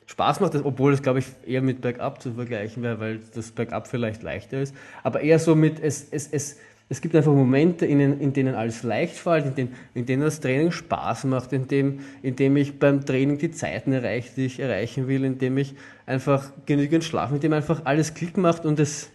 [0.07, 3.89] Spaß macht, obwohl es, glaube ich, eher mit Bergab zu vergleichen wäre, weil das Bergab
[3.89, 8.21] vielleicht leichter ist, aber eher so mit, es, es, es, es gibt einfach Momente, in,
[8.21, 12.01] in denen alles leicht fällt, in, denen, in denen das Training Spaß macht, in dem,
[12.23, 15.75] in dem ich beim Training die Zeiten erreiche, die ich erreichen will, in dem ich
[16.07, 19.11] einfach genügend schlafe, in dem einfach alles Klick macht und es,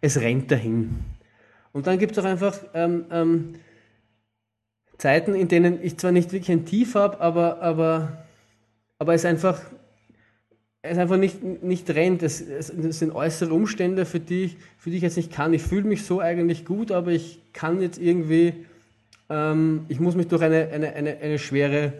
[0.00, 0.98] es rennt dahin.
[1.72, 3.54] Und dann gibt es auch einfach ähm, ähm,
[4.98, 8.24] Zeiten, in denen ich zwar nicht wirklich ein Tief habe, aber, aber,
[8.98, 9.60] aber es einfach
[10.82, 12.22] es einfach nicht, nicht rennt.
[12.22, 12.68] Es, es,
[12.98, 15.54] sind äußere Umstände, für die, ich, für die ich jetzt nicht kann.
[15.54, 18.52] Ich fühle mich so eigentlich gut, aber ich kann jetzt irgendwie,
[19.30, 21.92] ähm, ich muss mich durch eine, eine, eine, eine schwere,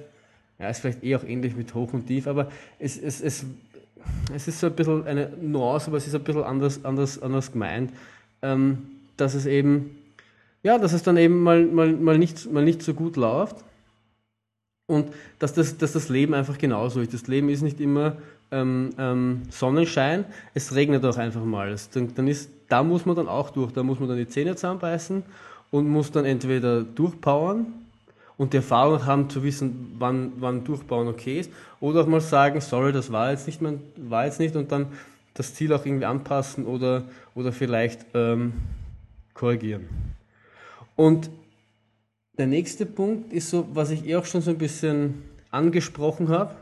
[0.59, 3.45] ja, ist vielleicht eh auch ähnlich mit Hoch und Tief, aber es, es, es,
[4.35, 7.53] es ist so ein bisschen eine Nuance, aber es ist ein bisschen anders, anders, anders
[7.53, 7.93] gemeint,
[8.43, 8.79] ähm,
[9.17, 9.97] dass es eben,
[10.65, 13.57] ja, dass es dann eben mal, mal, mal, nicht, mal nicht so gut läuft.
[14.87, 17.15] Und dass das, dass das Leben einfach genauso ist.
[17.15, 18.17] Das Leben ist nicht immer
[18.53, 21.75] ähm, ähm, Sonnenschein, es regnet auch einfach mal.
[21.95, 24.55] Dann, dann ist, da muss man dann auch durch, da muss man dann die Zähne
[24.55, 25.23] zusammenbeißen
[25.71, 27.67] und muss dann entweder durchpowern
[28.37, 32.61] und die Erfahrung haben zu wissen, wann, wann Durchbauen okay ist, oder auch mal sagen,
[32.61, 34.87] sorry, das war jetzt nicht, mein, war jetzt nicht und dann
[35.35, 38.53] das Ziel auch irgendwie anpassen oder, oder vielleicht ähm,
[39.35, 39.89] korrigieren.
[40.95, 41.31] Und
[42.39, 46.55] der nächste Punkt ist so, was ich eh auch schon so ein bisschen angesprochen habe.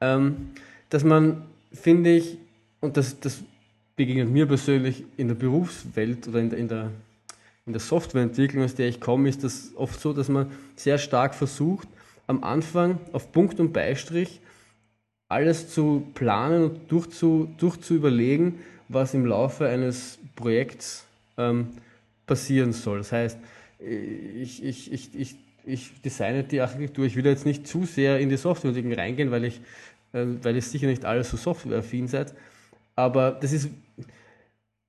[0.00, 0.50] Ähm,
[0.90, 2.36] dass man, finde ich,
[2.80, 3.40] und das, das
[3.96, 6.90] begegnet mir persönlich in der Berufswelt oder in der, in der,
[7.66, 11.34] in der Softwareentwicklung, aus der ich komme, ist das oft so, dass man sehr stark
[11.34, 11.88] versucht,
[12.26, 14.40] am Anfang auf Punkt und Beistrich
[15.28, 18.56] alles zu planen und durchzu, durchzuüberlegen,
[18.88, 21.06] was im Laufe eines Projekts
[21.38, 21.68] ähm,
[22.26, 22.98] passieren soll.
[22.98, 23.38] Das heißt,
[23.78, 28.28] ich, ich, ich, ich, ich designe die Architektur, ich will jetzt nicht zu sehr in
[28.28, 29.60] die Softwareentwicklung reingehen, weil ich
[30.12, 32.34] weil ihr sicher nicht alles so softwareaffin seid.
[32.96, 33.70] Aber das ist,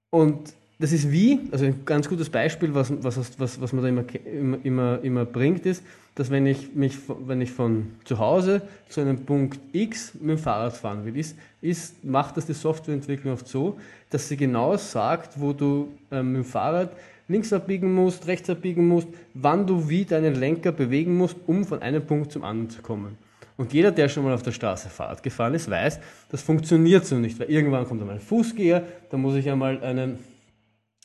[0.09, 3.89] und das ist wie, also ein ganz gutes Beispiel, was, was, was, was man da
[3.89, 5.83] immer, immer, immer, immer bringt, ist,
[6.15, 10.37] dass wenn ich, mich, wenn ich von zu Hause zu einem Punkt X mit dem
[10.39, 13.77] Fahrrad fahren will, ist, ist, macht das die Softwareentwicklung oft so,
[14.09, 16.91] dass sie genau sagt, wo du ähm, mit dem Fahrrad
[17.27, 21.81] links abbiegen musst, rechts abbiegen musst, wann du wie deinen Lenker bewegen musst, um von
[21.81, 23.17] einem Punkt zum anderen zu kommen.
[23.61, 27.17] Und jeder, der schon mal auf der Straße Fahrrad gefahren ist, weiß, das funktioniert so
[27.17, 30.17] nicht, weil irgendwann kommt einmal ein Fußgeher, da muss ich einmal einen,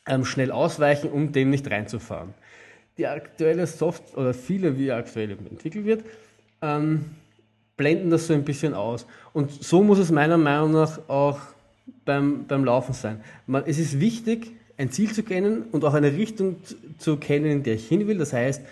[0.09, 2.33] ähm, schnell ausweichen, um dem nicht reinzufahren.
[2.97, 6.05] Die aktuelle Software, oder viele, wie aktuell entwickelt wird,
[6.63, 7.05] ähm,
[7.77, 9.05] blenden das so ein bisschen aus.
[9.35, 11.41] Und so muss es meiner Meinung nach auch
[12.07, 13.21] beim, beim Laufen sein.
[13.47, 16.57] Man, es ist wichtig, ein Ziel zu kennen und auch eine Richtung
[16.97, 18.17] zu kennen, in der ich hin will.
[18.17, 18.63] Das heißt,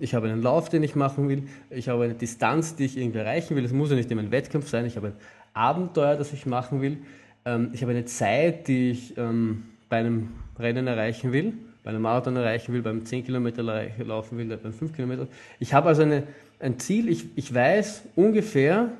[0.00, 3.18] ich habe einen Lauf, den ich machen will, ich habe eine Distanz, die ich irgendwie
[3.18, 3.64] erreichen will.
[3.64, 5.14] Es muss ja nicht immer ein Wettkampf sein, ich habe ein
[5.54, 6.98] Abenteuer, das ich machen will.
[7.44, 12.02] ähm, ich habe eine Zeit, die ich ähm, bei einem Rennen erreichen will, bei einem
[12.02, 15.28] Marathon erreichen will, beim 10 Kilometer laufen will, beim 5 Kilometer.
[15.60, 16.24] Ich habe also eine,
[16.60, 18.90] ein Ziel, ich, ich weiß ungefähr,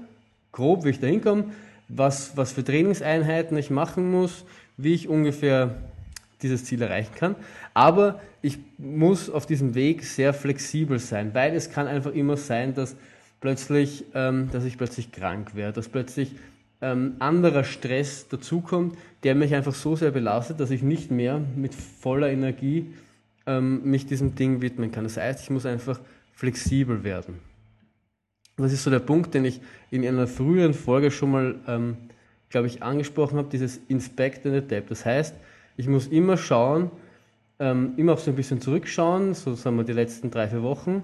[0.53, 1.47] grob, wie ich da hinkomme,
[1.89, 4.45] was, was für Trainingseinheiten ich machen muss,
[4.77, 5.75] wie ich ungefähr
[6.45, 7.35] dieses Ziel erreichen kann.
[7.73, 12.75] Aber ich muss auf diesem Weg sehr flexibel sein, weil es kann einfach immer sein,
[12.75, 12.97] dass
[13.41, 16.33] plötzlich, ähm, dass ich plötzlich krank werde, dass plötzlich
[16.81, 21.75] ähm, anderer Stress dazukommt, der mich einfach so sehr belastet, dass ich nicht mehr mit
[21.75, 22.93] voller Energie
[23.47, 25.05] ähm, mich diesem Ding widmen kann.
[25.05, 26.01] Das heißt, ich muss einfach
[26.33, 27.37] flexibel werden.
[28.57, 31.97] Das ist so der Punkt, den ich in einer früheren Folge schon mal, ähm,
[32.51, 34.91] glaube ich, angesprochen habe, dieses Inspect and Adapt.
[34.91, 35.35] Das heißt,
[35.77, 36.91] ich muss immer schauen,
[37.59, 41.03] ähm, immer auf so ein bisschen zurückschauen, so sagen wir die letzten drei, vier Wochen.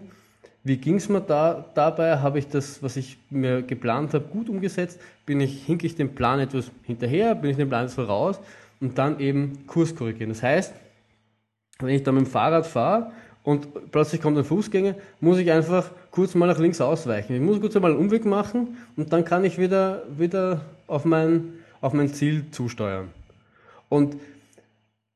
[0.63, 2.19] Wie ging es mir da dabei?
[2.19, 5.01] Habe ich das, was ich mir geplant habe, gut umgesetzt?
[5.25, 7.35] Bin ich, hinke ich dem Plan etwas hinterher?
[7.35, 8.41] Bin ich dem Plan etwas voraus?
[8.79, 10.31] Und dann eben Kurs korrigieren.
[10.31, 10.75] Das heißt,
[11.79, 15.91] wenn ich da mit dem Fahrrad fahre und plötzlich kommt ein Fußgänger, muss ich einfach
[16.11, 17.35] kurz mal nach links ausweichen.
[17.35, 21.55] Ich muss kurz einmal einen Umweg machen und dann kann ich wieder, wieder auf, mein,
[21.81, 23.09] auf mein Ziel zusteuern.
[23.89, 24.17] Und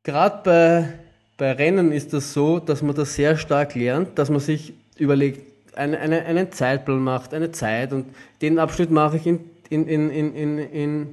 [0.05, 0.99] gerade bei,
[1.37, 5.53] bei Rennen ist das so, dass man das sehr stark lernt, dass man sich überlegt,
[5.75, 8.07] eine, eine, einen Zeitplan macht, eine Zeit und
[8.41, 9.41] den Abschnitt mache ich in,
[9.71, 11.13] in, in, in, in,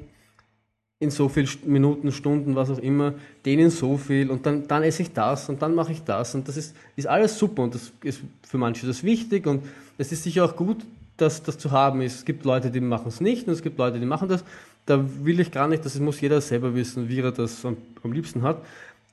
[1.00, 4.84] in so viel Minuten, Stunden, was auch immer, den in so viel und dann, dann
[4.84, 7.74] esse ich das und dann mache ich das und das ist, ist alles super und
[7.74, 9.64] das ist für manche das wichtig und
[9.98, 10.86] es ist sicher auch gut,
[11.18, 12.16] dass das zu haben ist.
[12.16, 14.44] Es gibt Leute, die machen es nicht und es gibt Leute, die machen das.
[14.86, 18.12] Da will ich gar nicht, das muss jeder selber wissen, wie er das am, am
[18.12, 18.58] liebsten hat.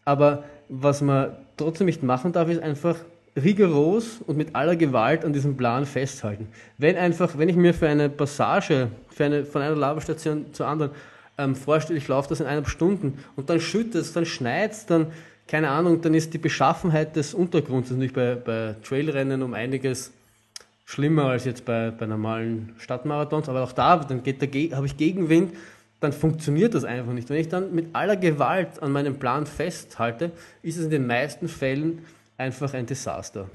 [0.04, 2.96] Aber was man trotzdem nicht machen darf, ist einfach
[3.36, 6.48] rigoros und mit aller Gewalt an diesem Plan festhalten.
[6.76, 10.92] Wenn einfach, wenn ich mir für eine Passage, für eine, von einer Laberstation zur anderen
[11.36, 14.86] ähm, vorstelle, ich laufe das in eineinhalb Stunden und dann schüttet es, dann schneit es,
[14.86, 15.08] dann,
[15.46, 20.12] keine Ahnung, dann ist die Beschaffenheit des Untergrunds natürlich bei, bei Trailrennen um einiges
[20.88, 24.96] schlimmer als jetzt bei, bei normalen Stadtmarathons, aber auch da, dann geht der, habe ich
[24.96, 25.54] Gegenwind,
[26.00, 27.28] dann funktioniert das einfach nicht.
[27.28, 30.30] Wenn ich dann mit aller Gewalt an meinem Plan festhalte,
[30.62, 31.98] ist es in den meisten Fällen
[32.38, 33.50] einfach ein Desaster.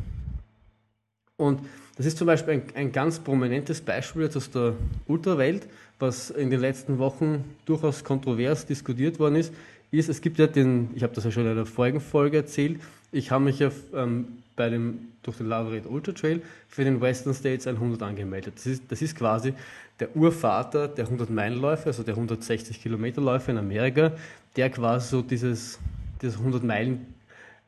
[1.36, 1.62] Und
[1.98, 4.76] das ist zum Beispiel ein, ein ganz prominentes Beispiel jetzt aus der
[5.08, 5.68] Ultrawelt,
[5.98, 9.52] was in den letzten Wochen durchaus kontrovers diskutiert worden ist,
[9.90, 12.80] ist, es gibt ja den, ich habe das ja schon in der vorigen Folge erzählt,
[13.12, 17.34] ich habe mich ja ähm, bei dem, durch den Lavaret Ultra Trail für den Western
[17.34, 18.56] States 100 angemeldet.
[18.56, 19.54] Das ist, das ist quasi
[20.00, 24.12] der Urvater der 100-Meilen-Läufe, also der 160-Kilometer-Läufe in Amerika,
[24.56, 25.80] der quasi so dieses,
[26.22, 27.00] dieses 100-Meilen-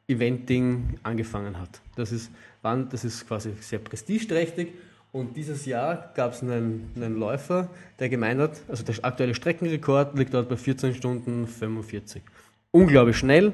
[0.07, 1.81] Eventing angefangen hat.
[1.95, 4.73] Das ist, das ist quasi sehr prestigeträchtig
[5.11, 7.69] und dieses Jahr gab es einen, einen, Läufer,
[7.99, 12.21] der gemeint hat, also der aktuelle Streckenrekord liegt dort bei 14 Stunden 45.
[12.71, 13.53] Unglaublich schnell,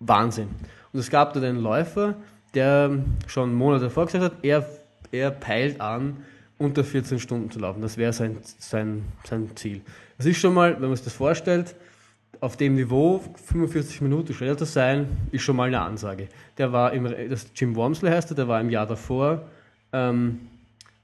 [0.00, 0.48] Wahnsinn.
[0.92, 2.14] Und es gab dort einen Läufer,
[2.54, 4.66] der schon Monate davor gesagt hat, er,
[5.12, 6.18] er peilt an,
[6.58, 7.82] unter 14 Stunden zu laufen.
[7.82, 9.82] Das wäre sein, sein, sein Ziel.
[10.16, 11.74] Das ist schon mal, wenn man sich das vorstellt,
[12.40, 16.28] auf dem Niveau 45 Minuten schneller zu sein, ist schon mal eine Ansage.
[16.58, 19.48] Der war im, das Jim Wormsley heißt er, der war im Jahr davor
[19.92, 20.40] ähm,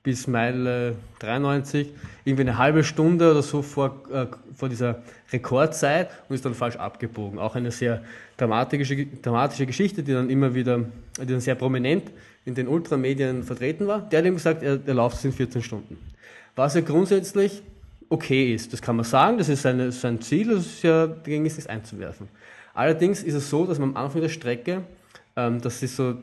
[0.03, 1.93] bis Meile 93
[2.25, 6.77] irgendwie eine halbe Stunde oder so vor, äh, vor dieser Rekordzeit und ist dann falsch
[6.77, 7.39] abgebogen.
[7.39, 8.03] Auch eine sehr
[8.37, 10.81] dramatische, dramatische Geschichte, die dann immer wieder,
[11.21, 12.11] die dann sehr prominent
[12.45, 14.09] in den Ultramedien vertreten war.
[14.09, 15.99] Der hat ihm gesagt, er, er läuft es in 14 Stunden.
[16.57, 17.63] Was er grundsätzlich
[18.11, 18.73] okay ist.
[18.73, 21.71] Das kann man sagen, das ist sein, sein Ziel, das ist ja dagegen ist nichts
[21.71, 22.29] einzuwerfen.
[22.75, 24.83] Allerdings ist es so, dass man am Anfang der Strecke,
[25.37, 26.17] ähm, das ist so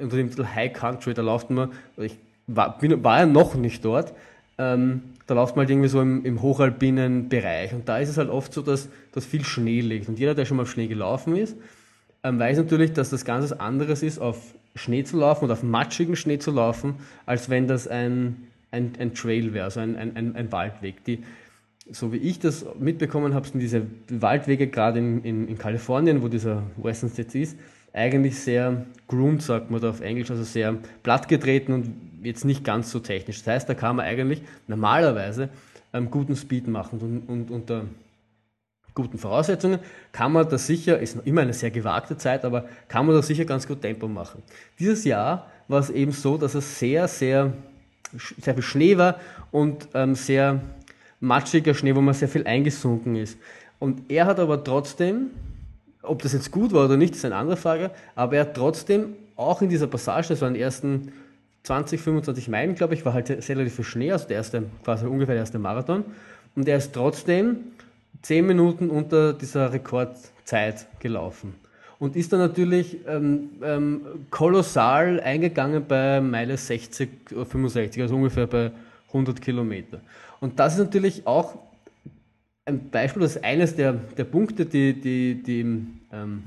[0.00, 3.84] unter dem Titel High Country, da läuft man, ich war, bin, war ja noch nicht
[3.84, 4.12] dort,
[4.58, 7.72] ähm, da läuft man halt irgendwie so im, im hochalpinen Bereich.
[7.72, 10.08] Und da ist es halt oft so, dass, dass viel Schnee liegt.
[10.08, 11.56] Und jeder, der schon mal auf Schnee gelaufen ist,
[12.22, 16.16] ähm, weiß natürlich, dass das ganz anderes ist, auf Schnee zu laufen oder auf matschigen
[16.16, 20.52] Schnee zu laufen, als wenn das ein ein, ein Trail wäre, also ein, ein, ein
[20.52, 21.04] Waldweg.
[21.04, 21.22] Die,
[21.90, 26.28] so wie ich das mitbekommen habe, sind diese Waldwege gerade in, in, in Kalifornien, wo
[26.28, 27.58] dieser Western States ist,
[27.94, 32.90] eigentlich sehr groomed, sagt man da auf Englisch, also sehr plattgetreten und jetzt nicht ganz
[32.90, 33.38] so technisch.
[33.38, 35.48] Das heißt, da kann man eigentlich normalerweise
[35.92, 37.86] einen guten Speed machen und, und unter
[38.94, 39.78] guten Voraussetzungen
[40.12, 43.44] kann man da sicher, ist immer eine sehr gewagte Zeit, aber kann man da sicher
[43.44, 44.42] ganz gut Tempo machen.
[44.78, 47.52] Dieses Jahr war es eben so, dass es sehr, sehr
[48.18, 49.18] sehr viel Schnee war
[49.50, 50.60] und ähm, sehr
[51.20, 53.38] matschiger Schnee, wo man sehr viel eingesunken ist.
[53.78, 55.30] Und er hat aber trotzdem,
[56.06, 59.14] ob das jetzt gut war oder nicht, ist eine andere Frage, aber er hat trotzdem
[59.36, 61.12] auch in dieser Passage, das waren die ersten
[61.64, 65.06] 20, 25 Meilen, glaube ich, war halt sehr relativ viel Schnee, also der erste, quasi
[65.06, 66.04] ungefähr der erste Marathon.
[66.54, 67.56] Und er ist trotzdem
[68.22, 71.54] zehn Minuten unter dieser Rekordzeit gelaufen.
[71.98, 78.46] Und ist dann natürlich ähm, ähm, kolossal eingegangen bei Meile 60 oder 65, also ungefähr
[78.46, 78.70] bei
[79.08, 80.00] 100 Kilometer.
[80.40, 81.54] Und das ist natürlich auch
[82.66, 85.60] ein Beispiel, das ist eines der, der Punkte, die, die, die
[86.12, 86.44] ähm,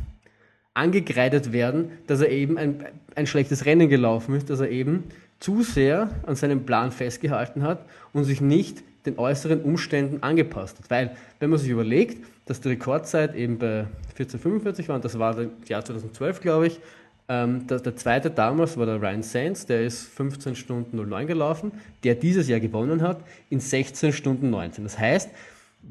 [0.73, 5.05] angekreidet werden, dass er eben ein, ein schlechtes Rennen gelaufen ist, dass er eben
[5.39, 10.89] zu sehr an seinem Plan festgehalten hat und sich nicht den äußeren Umständen angepasst hat.
[10.89, 15.35] Weil, wenn man sich überlegt, dass die Rekordzeit eben bei 1445 war, und das war
[15.35, 16.79] das Jahr 2012, glaube ich,
[17.29, 21.71] ähm, der, der, zweite damals war der Ryan Sands, der ist 15 Stunden 09 gelaufen,
[22.03, 24.85] der dieses Jahr gewonnen hat in 16 Stunden 19.
[24.85, 25.29] Das heißt,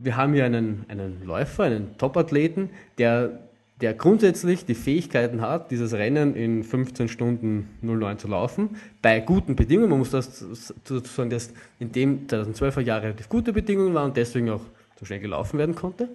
[0.02, 3.40] wir haben hier einen, einen Läufer, einen Topathleten, der
[3.80, 8.70] der grundsätzlich die Fähigkeiten hat, dieses Rennen in 15 Stunden 09 zu laufen,
[9.02, 9.90] bei guten Bedingungen.
[9.90, 10.38] Man muss das
[10.84, 14.62] sozusagen, dass in dem 2012er Jahre relativ gute Bedingungen waren und deswegen auch
[14.98, 16.08] so schnell gelaufen werden konnte.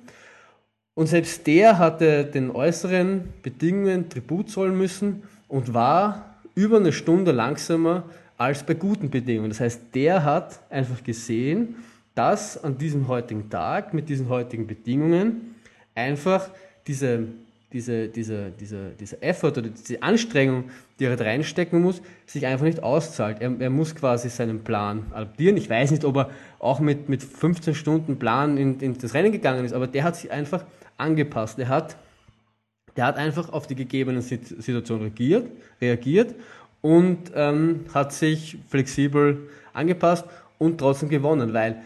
[0.95, 7.31] Und selbst der hatte den äußeren Bedingungen Tribut zollen müssen und war über eine Stunde
[7.31, 8.03] langsamer
[8.37, 9.49] als bei guten Bedingungen.
[9.49, 11.75] Das heißt, der hat einfach gesehen,
[12.15, 15.55] dass an diesem heutigen Tag mit diesen heutigen Bedingungen
[15.95, 16.49] einfach
[16.87, 17.27] diese
[17.73, 20.65] diese, diese, diese, diese Effort oder diese Anstrengung,
[20.99, 23.41] die er da reinstecken muss, sich einfach nicht auszahlt.
[23.41, 25.57] Er, er muss quasi seinen Plan adaptieren.
[25.57, 29.31] Ich weiß nicht, ob er auch mit, mit 15 Stunden Plan in, in das Rennen
[29.31, 30.65] gegangen ist, aber der hat sich einfach
[30.97, 31.59] angepasst.
[31.59, 31.95] Er hat,
[32.97, 36.35] der hat einfach auf die gegebenen Situation reagiert, reagiert
[36.81, 40.25] und ähm, hat sich flexibel angepasst
[40.57, 41.81] und trotzdem gewonnen, weil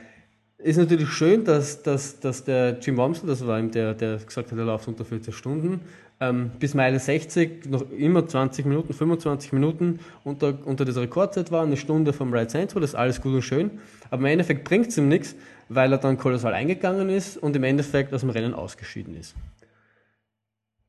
[0.66, 4.52] ist natürlich schön, dass, dass, dass der Jim Wamsel, das war ihm der, der gesagt
[4.52, 5.82] hat, er läuft unter 40 Stunden,
[6.20, 11.64] ähm, bis Meile 60 noch immer 20 Minuten, 25 Minuten unter, unter dieser Rekordzeit war,
[11.64, 13.72] eine Stunde vom Right Central, das ist alles gut und schön.
[14.10, 15.36] Aber im Endeffekt bringt es ihm nichts,
[15.70, 19.36] weil er dann kolossal eingegangen ist und im Endeffekt aus dem Rennen ausgeschieden ist.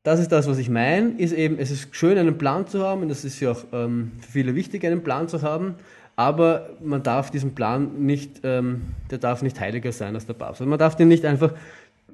[0.04, 3.02] Das ist das, was ich meine, ist eben, es ist schön, einen Plan zu haben,
[3.02, 5.74] und das ist ja auch ähm, für viele wichtig, einen Plan zu haben,
[6.16, 10.62] aber man darf diesen Plan nicht, ähm, der darf nicht heiliger sein als der Papst.
[10.62, 11.52] Also man darf den nicht einfach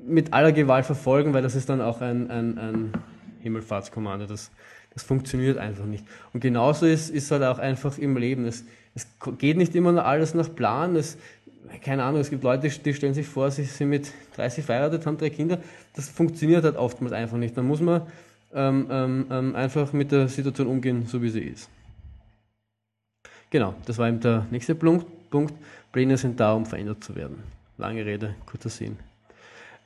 [0.05, 2.93] mit aller Gewalt verfolgen, weil das ist dann auch ein, ein, ein
[3.43, 4.27] Himmelfahrtskommando.
[4.27, 4.51] Das,
[4.93, 6.05] das funktioniert einfach nicht.
[6.33, 8.45] Und genauso ist, ist halt auch einfach im Leben.
[8.45, 8.65] Es,
[8.97, 9.07] es
[9.39, 10.97] geht nicht immer alles nach Plan.
[10.97, 11.17] Es,
[11.81, 15.17] keine Ahnung, es gibt Leute, die stellen sich vor, sie sind mit 30 verheiratet, haben
[15.17, 15.59] drei Kinder.
[15.95, 17.57] Das funktioniert halt oftmals einfach nicht.
[17.57, 18.03] Dann muss man
[18.53, 21.71] ähm, ähm, ähm einfach mit der Situation umgehen, so wie sie ist.
[23.53, 25.05] Genau, das war eben der nächste Punkt.
[25.29, 25.53] Punkt.
[25.93, 27.43] Pläne sind da, um verändert zu werden.
[27.77, 28.97] Lange Rede, kurzer Sinn.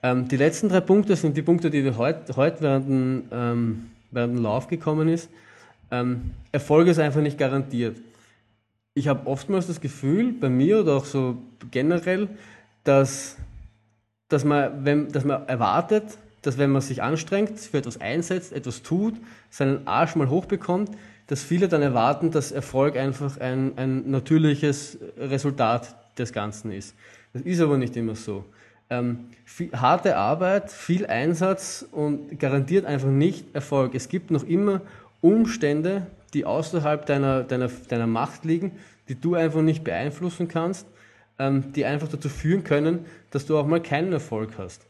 [0.05, 4.43] Ähm, die letzten drei Punkte sind die Punkte, die heute heut während, ähm, während dem
[4.45, 5.29] Lauf gekommen ist.
[5.91, 7.97] Ähm, Erfolg ist einfach nicht garantiert.
[8.95, 12.29] Ich habe oftmals das Gefühl, bei mir oder auch so generell,
[12.85, 13.37] dass,
[14.29, 16.05] dass, man, wenn, dass man erwartet,
[16.43, 19.15] dass wenn man sich anstrengt, für etwas einsetzt, etwas tut,
[19.51, 20.91] seinen Arsch mal hochbekommt,
[21.27, 26.95] dass viele dann erwarten, dass Erfolg einfach ein, ein natürliches Resultat des Ganzen ist.
[27.33, 28.45] Das ist aber nicht immer so.
[28.89, 33.95] Ähm, viel, harte Arbeit, viel Einsatz und garantiert einfach nicht Erfolg.
[33.95, 34.81] Es gibt noch immer
[35.21, 38.73] Umstände, die außerhalb deiner, deiner, deiner Macht liegen,
[39.09, 40.87] die du einfach nicht beeinflussen kannst,
[41.39, 44.87] ähm, die einfach dazu führen können, dass du auch mal keinen Erfolg hast.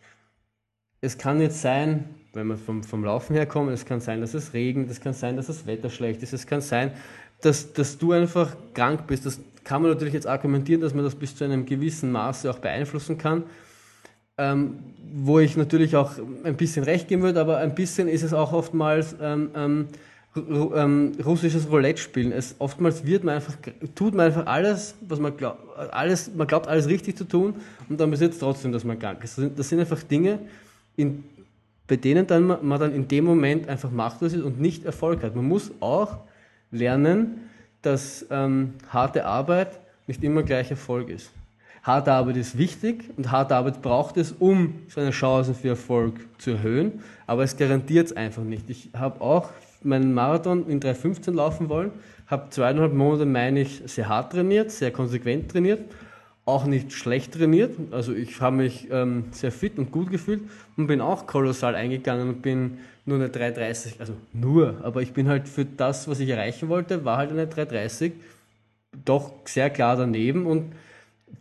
[1.00, 2.04] Es kann jetzt sein,
[2.36, 5.14] wenn wir vom, vom Laufen her kommen, es kann sein, dass es regnet, es kann
[5.14, 6.92] sein, dass das Wetter schlecht ist, es kann sein,
[7.40, 9.26] dass, dass du einfach krank bist.
[9.26, 12.58] Das kann man natürlich jetzt argumentieren, dass man das bis zu einem gewissen Maße auch
[12.58, 13.44] beeinflussen kann.
[14.38, 14.78] Ähm,
[15.14, 16.12] wo ich natürlich auch
[16.44, 19.86] ein bisschen recht geben würde, aber ein bisschen ist es auch oftmals ähm, ähm,
[20.36, 22.32] ähm, russisches Roulette spielen.
[22.32, 23.54] Es, oftmals wird man einfach,
[23.94, 27.54] tut man einfach alles, was man glaubt, alles, man glaubt alles richtig zu tun
[27.88, 29.38] und dann besitzt trotzdem, dass man krank ist.
[29.38, 30.40] Das sind, das sind einfach Dinge,
[30.96, 31.24] in
[31.86, 35.36] bei denen dann man dann in dem Moment einfach machtlos ist und nicht Erfolg hat.
[35.36, 36.18] Man muss auch
[36.70, 37.48] lernen,
[37.82, 41.30] dass ähm, harte Arbeit nicht immer gleich Erfolg ist.
[41.82, 46.50] Harte Arbeit ist wichtig und harte Arbeit braucht es, um seine Chancen für Erfolg zu
[46.50, 48.68] erhöhen, aber es garantiert es einfach nicht.
[48.68, 49.50] Ich habe auch
[49.84, 51.92] meinen Marathon in 3.15 laufen wollen,
[52.26, 55.80] habe zweieinhalb Monate, meine ich, sehr hart trainiert, sehr konsequent trainiert
[56.46, 57.76] auch nicht schlecht trainiert.
[57.90, 60.42] Also ich habe mich ähm, sehr fit und gut gefühlt
[60.76, 65.28] und bin auch kolossal eingegangen und bin nur eine 330, also nur, aber ich bin
[65.28, 68.12] halt für das, was ich erreichen wollte, war halt eine 330
[69.04, 70.72] doch sehr klar daneben und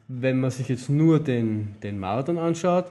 [0.08, 2.86] wenn man sich jetzt nur den, den Marathon anschaut,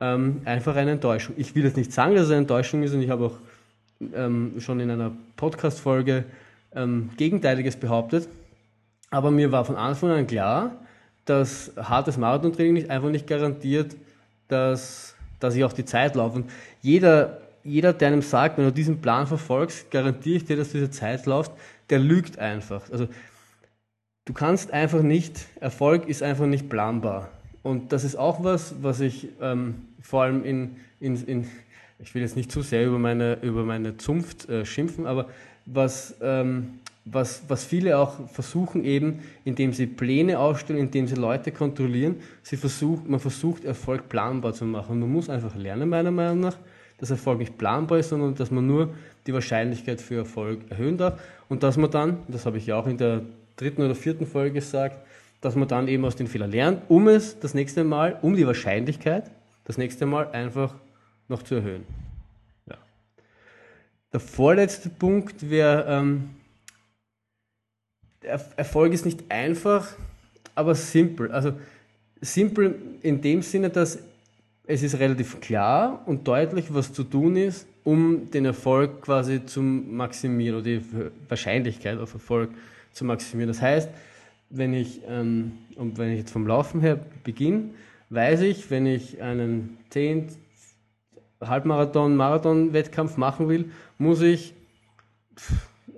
[0.00, 1.34] ähm, einfach eine Enttäuschung.
[1.38, 3.36] Ich will jetzt nicht sagen, dass es eine Enttäuschung ist und ich habe auch
[4.14, 6.24] ähm, schon in einer Podcast-Folge
[6.74, 8.28] ähm, Gegenteiliges behauptet,
[9.10, 10.72] aber mir war von Anfang an klar,
[11.24, 13.96] dass hartes Marathontraining nicht, einfach nicht garantiert
[14.50, 16.36] dass, dass ich auch die Zeit laufe.
[16.36, 16.50] Und
[16.82, 20.78] jeder, jeder, der einem sagt, wenn du diesen Plan verfolgst, garantiere ich dir, dass du
[20.78, 21.52] diese Zeit laufst,
[21.88, 22.90] der lügt einfach.
[22.90, 23.08] Also
[24.24, 27.30] du kannst einfach nicht, Erfolg ist einfach nicht planbar.
[27.62, 31.48] Und das ist auch was, was ich ähm, vor allem in, in, in,
[31.98, 35.28] ich will jetzt nicht zu sehr über meine, über meine Zunft äh, schimpfen, aber
[35.66, 41.50] was, ähm, was, was viele auch versuchen eben, indem sie Pläne aufstellen, indem sie Leute
[41.50, 45.00] kontrollieren, sie versucht, man versucht Erfolg planbar zu machen.
[45.00, 46.58] Man muss einfach lernen, meiner Meinung nach,
[46.98, 48.94] dass Erfolg nicht planbar ist, sondern dass man nur
[49.26, 52.86] die Wahrscheinlichkeit für Erfolg erhöhen darf und dass man dann, das habe ich ja auch
[52.86, 53.22] in der
[53.56, 54.98] dritten oder vierten Folge gesagt,
[55.40, 58.46] dass man dann eben aus den Fehlern lernt, um es das nächste Mal, um die
[58.46, 59.30] Wahrscheinlichkeit
[59.64, 60.74] das nächste Mal einfach
[61.28, 61.84] noch zu erhöhen.
[62.66, 62.76] Ja.
[64.12, 66.30] Der vorletzte Punkt wäre, ähm,
[68.22, 69.88] Erfolg ist nicht einfach,
[70.54, 71.30] aber simpel.
[71.32, 71.52] Also
[72.20, 73.98] simpel in dem Sinne, dass
[74.66, 79.62] es ist relativ klar und deutlich, was zu tun ist, um den Erfolg quasi zu
[79.62, 80.82] maximieren oder die
[81.28, 82.50] Wahrscheinlichkeit auf Erfolg
[82.92, 83.48] zu maximieren.
[83.48, 83.88] Das heißt,
[84.50, 87.70] wenn ich, ähm, und wenn ich jetzt vom Laufen her beginne,
[88.10, 90.28] weiß ich, wenn ich einen 10,
[91.40, 94.54] Halbmarathon, Marathon-Wettkampf machen will, muss ich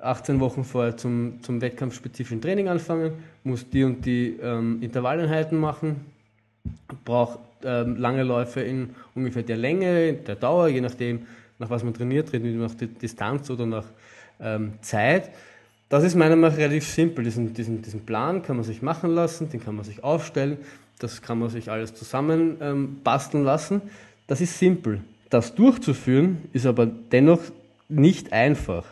[0.02, 3.12] 18 Wochen vorher zum, zum wettkampfspezifischen Training anfangen,
[3.44, 6.04] muss die und die ähm, Intervalleinheiten machen,
[7.04, 11.26] brauche ähm, lange Läufe in ungefähr der Länge, der Dauer, je nachdem,
[11.58, 13.84] nach was man trainiert, trainiert nach Distanz oder nach
[14.40, 15.30] ähm, Zeit.
[15.88, 17.24] Das ist meiner Meinung nach relativ simpel.
[17.24, 20.58] Diesen, diesen, diesen Plan kann man sich machen lassen, den kann man sich aufstellen,
[20.98, 23.82] das kann man sich alles zusammen ähm, basteln lassen.
[24.26, 25.02] Das ist simpel.
[25.30, 27.40] Das durchzuführen ist aber dennoch
[27.88, 28.84] nicht einfach.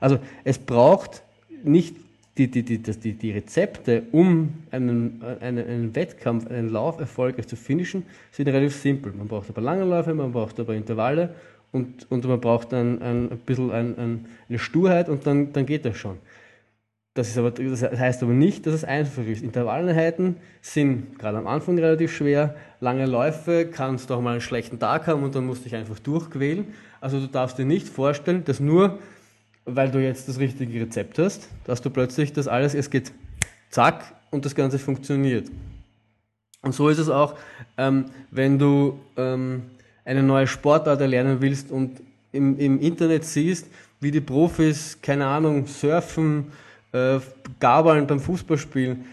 [0.00, 1.22] Also es braucht
[1.64, 1.96] nicht
[2.38, 7.56] die, die, die, die, die Rezepte, um einen, einen, einen Wettkampf, einen Lauf erfolgreich zu
[7.56, 9.12] finishen, sind relativ simpel.
[9.12, 11.34] Man braucht aber lange Läufe, man braucht aber Intervalle
[11.72, 15.64] und, und man braucht ein, ein, ein bisschen ein, ein, eine Sturheit und dann, dann
[15.64, 16.18] geht das schon.
[17.14, 19.42] Das, ist aber, das heißt aber nicht, dass es einfach ist.
[19.42, 22.54] Intervalleinheiten sind gerade am Anfang relativ schwer.
[22.80, 25.74] Lange Läufe kannst du auch mal einen schlechten Tag haben und dann musst du dich
[25.74, 26.66] einfach durchquälen.
[27.00, 28.98] Also du darfst dir nicht vorstellen, dass nur,
[29.66, 33.12] weil du jetzt das richtige Rezept hast, dass du plötzlich das alles, es geht
[33.68, 35.50] zack und das Ganze funktioniert.
[36.62, 37.34] Und so ist es auch,
[37.76, 39.62] ähm, wenn du ähm,
[40.04, 42.00] eine neue Sportart erlernen willst und
[42.32, 43.66] im, im Internet siehst,
[44.00, 46.52] wie die Profis, keine Ahnung, surfen,
[46.92, 47.18] äh,
[47.60, 49.04] Gabeln beim Fußballspielen.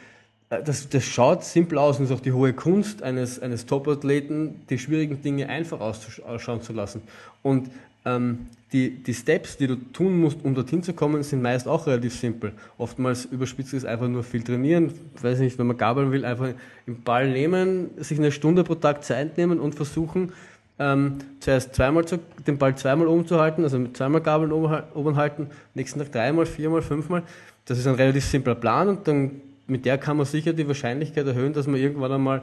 [0.49, 4.61] Äh, das, das schaut simpel aus und ist auch die hohe Kunst eines, eines Top-Athleten,
[4.69, 7.01] die schwierigen Dinge einfach ausschauen zu lassen.
[7.41, 7.71] Und
[8.05, 11.85] ähm, die, die Steps, die du tun musst, um dorthin zu kommen, sind meist auch
[11.85, 12.53] relativ simpel.
[12.77, 14.91] Oftmals überspitzt ist einfach nur viel trainieren.
[15.15, 16.49] Ich weiß nicht, wenn man gabeln will, einfach
[16.87, 20.33] den Ball nehmen, sich eine Stunde pro Tag Zeit nehmen und versuchen,
[20.79, 22.17] ähm, zuerst zweimal zu,
[22.47, 26.11] den Ball zweimal oben zu halten, also mit zweimal Gabeln oben, oben halten, nächsten Tag
[26.11, 27.21] dreimal, viermal, fünfmal.
[27.65, 31.25] Das ist ein relativ simpler Plan und dann mit der kann man sicher die Wahrscheinlichkeit
[31.27, 32.41] erhöhen, dass man irgendwann einmal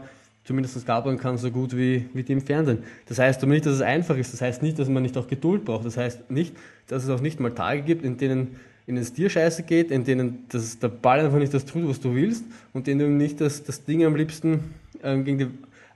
[0.50, 2.78] zumindest gabeln kann, so gut wie, wie die im Fernsehen.
[3.06, 4.32] Das heißt aber nicht, dass es einfach ist.
[4.32, 5.86] Das heißt nicht, dass man nicht auch Geduld braucht.
[5.86, 6.56] Das heißt nicht,
[6.88, 8.56] dass es auch nicht mal Tage gibt, in denen,
[8.88, 12.00] in es dir scheiße geht, in denen das, der Ball einfach nicht das tut, was
[12.00, 14.74] du willst und in denen du nicht das, das Ding am liebsten
[15.04, 15.46] ähm, gegen die,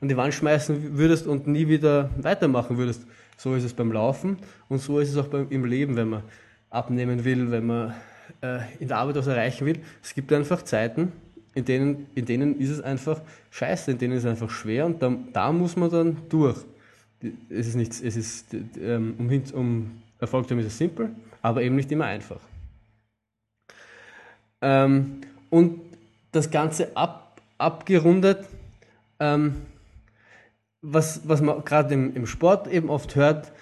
[0.01, 3.05] an die Wand schmeißen würdest und nie wieder weitermachen würdest.
[3.37, 4.37] So ist es beim Laufen
[4.69, 6.23] und so ist es auch beim, im Leben, wenn man
[6.71, 7.95] abnehmen will, wenn man
[8.41, 9.81] äh, in der Arbeit was erreichen will.
[10.01, 11.11] Es gibt einfach Zeiten,
[11.55, 15.03] in denen, in denen ist es einfach scheiße, in denen ist es einfach schwer und
[15.03, 16.59] da, da muss man dann durch.
[17.49, 21.11] Es ist nichts, es ist, ähm, um, um Erfolg zu haben, ist es simpel,
[21.43, 22.41] aber eben nicht immer einfach.
[24.61, 25.81] Ähm, und
[26.33, 28.47] das Ganze ab, abgerundet,
[29.21, 29.57] ähm,
[30.83, 33.53] was, was man gerade im, im Sport eben oft hört,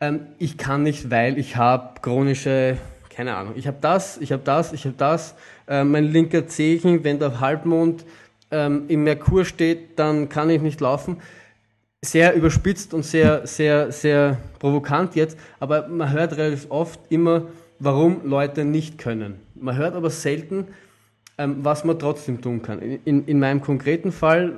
[0.00, 2.78] ähm, ich kann nicht, weil ich habe chronische
[3.14, 5.34] keine Ahnung, ich habe das, ich habe das, ich habe das.
[5.66, 8.04] Äh, mein linker Zehen, wenn der Halbmond
[8.50, 11.18] ähm, im Merkur steht, dann kann ich nicht laufen.
[12.04, 17.46] Sehr überspitzt und sehr, sehr, sehr provokant jetzt, aber man hört relativ oft immer,
[17.78, 19.40] warum Leute nicht können.
[19.54, 20.68] Man hört aber selten,
[21.38, 22.80] ähm, was man trotzdem tun kann.
[22.80, 24.52] In, in meinem konkreten Fall,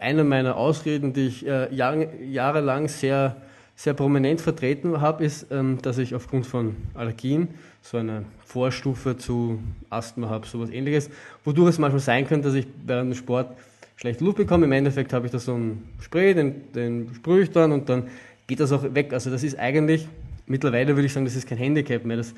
[0.00, 3.36] eine meiner Ausreden, die ich äh, jahre, jahrelang sehr
[3.80, 7.48] sehr prominent vertreten habe, ist, ähm, dass ich aufgrund von Allergien
[7.80, 9.58] so eine Vorstufe zu
[9.88, 11.08] Asthma habe, sowas ähnliches,
[11.46, 13.56] wodurch es manchmal sein könnte, dass ich während dem Sport
[13.96, 14.66] schlechte Luft bekomme.
[14.66, 18.08] Im Endeffekt habe ich da so einen Spray, den, den sprühe ich dann und dann
[18.46, 19.14] geht das auch weg.
[19.14, 20.06] Also das ist eigentlich,
[20.44, 22.34] mittlerweile würde ich sagen, das ist kein Handicap mehr, das,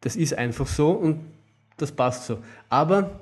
[0.00, 1.20] das ist einfach so und
[1.76, 2.38] das passt so.
[2.68, 3.20] Aber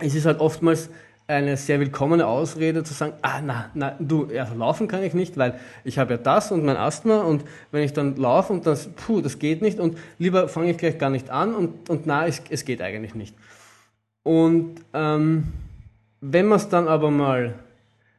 [0.00, 0.90] es ist halt oftmals
[1.28, 5.36] eine sehr willkommene Ausrede zu sagen, ah, na, na, du, ja, laufen kann ich nicht,
[5.36, 8.88] weil ich habe ja das und mein Asthma und wenn ich dann laufe und das,
[8.88, 12.26] puh, das geht nicht und lieber fange ich gleich gar nicht an und, und na,
[12.26, 13.34] es, es geht eigentlich nicht.
[14.22, 15.52] Und ähm,
[16.20, 17.54] wenn man es dann aber mal,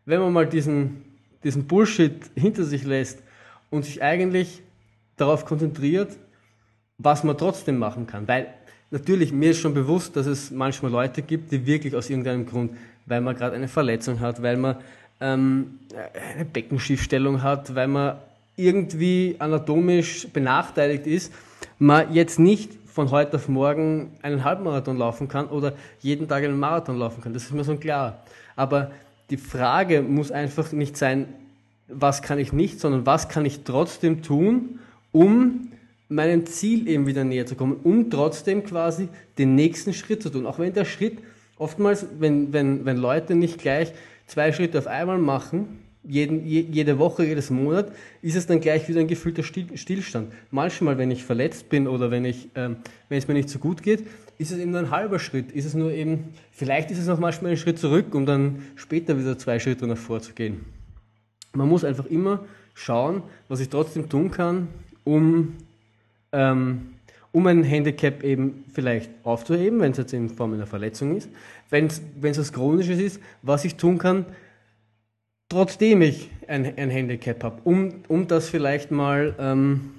[0.06, 1.04] wenn man mal diesen,
[1.44, 3.24] diesen Bullshit hinter sich lässt
[3.70, 4.62] und sich eigentlich
[5.16, 6.16] darauf konzentriert,
[6.98, 8.48] was man trotzdem machen kann, weil
[8.92, 12.72] natürlich mir ist schon bewusst, dass es manchmal Leute gibt, die wirklich aus irgendeinem Grund
[13.08, 14.76] weil man gerade eine Verletzung hat, weil man
[15.20, 15.80] ähm,
[16.36, 18.18] eine Beckenschiefstellung hat, weil man
[18.56, 21.34] irgendwie anatomisch benachteiligt ist,
[21.80, 26.60] man jetzt nicht von heute auf morgen einen Halbmarathon laufen kann oder jeden Tag einen
[26.60, 27.34] Marathon laufen kann.
[27.34, 28.24] Das ist mir so klar.
[28.56, 28.92] Aber
[29.30, 31.28] die Frage muss einfach nicht sein,
[31.88, 34.80] was kann ich nicht, sondern was kann ich trotzdem tun,
[35.12, 35.72] um
[36.10, 40.46] meinem Ziel eben wieder näher zu kommen, um trotzdem quasi den nächsten Schritt zu tun.
[40.46, 41.20] Auch wenn der Schritt
[41.58, 43.94] Oftmals, wenn, wenn, wenn Leute nicht gleich
[44.28, 47.92] zwei Schritte auf einmal machen, jeden, jede Woche, jedes Monat,
[48.22, 50.32] ist es dann gleich wieder ein gefühlter Stillstand.
[50.52, 52.78] Manchmal, wenn ich verletzt bin oder wenn, ich, ähm,
[53.10, 54.06] wenn es mir nicht so gut geht,
[54.38, 55.52] ist es eben nur ein halber Schritt.
[55.52, 59.20] Ist es nur eben, vielleicht ist es noch manchmal ein Schritt zurück, um dann später
[59.20, 60.66] wieder zwei Schritte nach vorzugehen.
[61.54, 64.68] Man muss einfach immer schauen, was ich trotzdem tun kann,
[65.04, 65.56] um
[66.32, 66.94] ähm,
[67.32, 71.30] um ein Handicap eben vielleicht aufzuheben, wenn es jetzt in Form einer Verletzung ist.
[71.70, 74.26] Wenn es was Chronisches ist, was ich tun kann,
[75.50, 79.92] trotzdem ich ein, ein Handicap habe, um, um das vielleicht mal, ähm,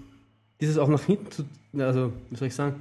[0.61, 1.45] dieses auch nach hinten zu,
[1.79, 2.77] also wie soll ich sagen,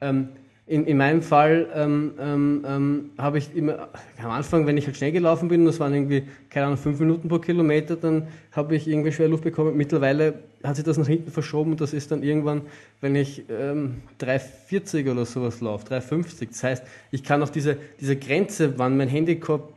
[0.00, 0.28] ähm,
[0.72, 3.88] in, in meinem Fall ähm, ähm, ähm, habe ich immer,
[4.22, 7.28] am Anfang, wenn ich halt schnell gelaufen bin, das waren irgendwie, keine Ahnung, fünf Minuten
[7.28, 9.76] pro Kilometer, dann habe ich irgendwie schwer Luft bekommen.
[9.76, 10.32] Mittlerweile
[10.64, 12.62] hat sich das nach hinten verschoben und das ist dann irgendwann,
[13.02, 16.48] wenn ich ähm, 3,40 oder sowas laufe, 3,50.
[16.48, 19.68] Das heißt, ich kann auch diese, diese Grenze, wann mein Handicap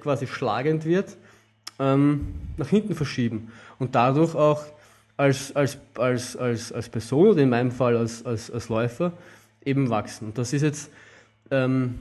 [0.00, 1.16] quasi schlagend wird,
[1.80, 3.50] ähm, nach hinten verschieben
[3.80, 4.62] und dadurch auch
[5.16, 9.12] als, als, als, als, als Person oder in meinem Fall als, als, als Läufer
[9.64, 10.32] eben wachsen.
[10.34, 10.90] Das ist jetzt,
[11.50, 11.94] ähm,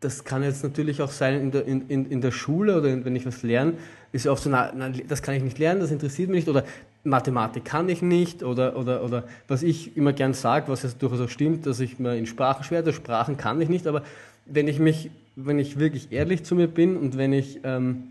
[0.00, 3.16] das kann jetzt natürlich auch sein in der, in, in, in der Schule oder wenn
[3.16, 3.74] ich was lerne,
[4.12, 6.48] ist ja oft so, na, na, das kann ich nicht lernen, das interessiert mich nicht
[6.48, 6.64] oder
[7.04, 11.20] Mathematik kann ich nicht oder, oder, oder was ich immer gern sage, was ja durchaus
[11.20, 14.02] auch stimmt, dass ich mir in Sprachen schwer, tue, Sprachen kann ich nicht, aber
[14.46, 18.04] wenn ich mich, wenn ich wirklich ehrlich zu mir bin und wenn ich, ähm,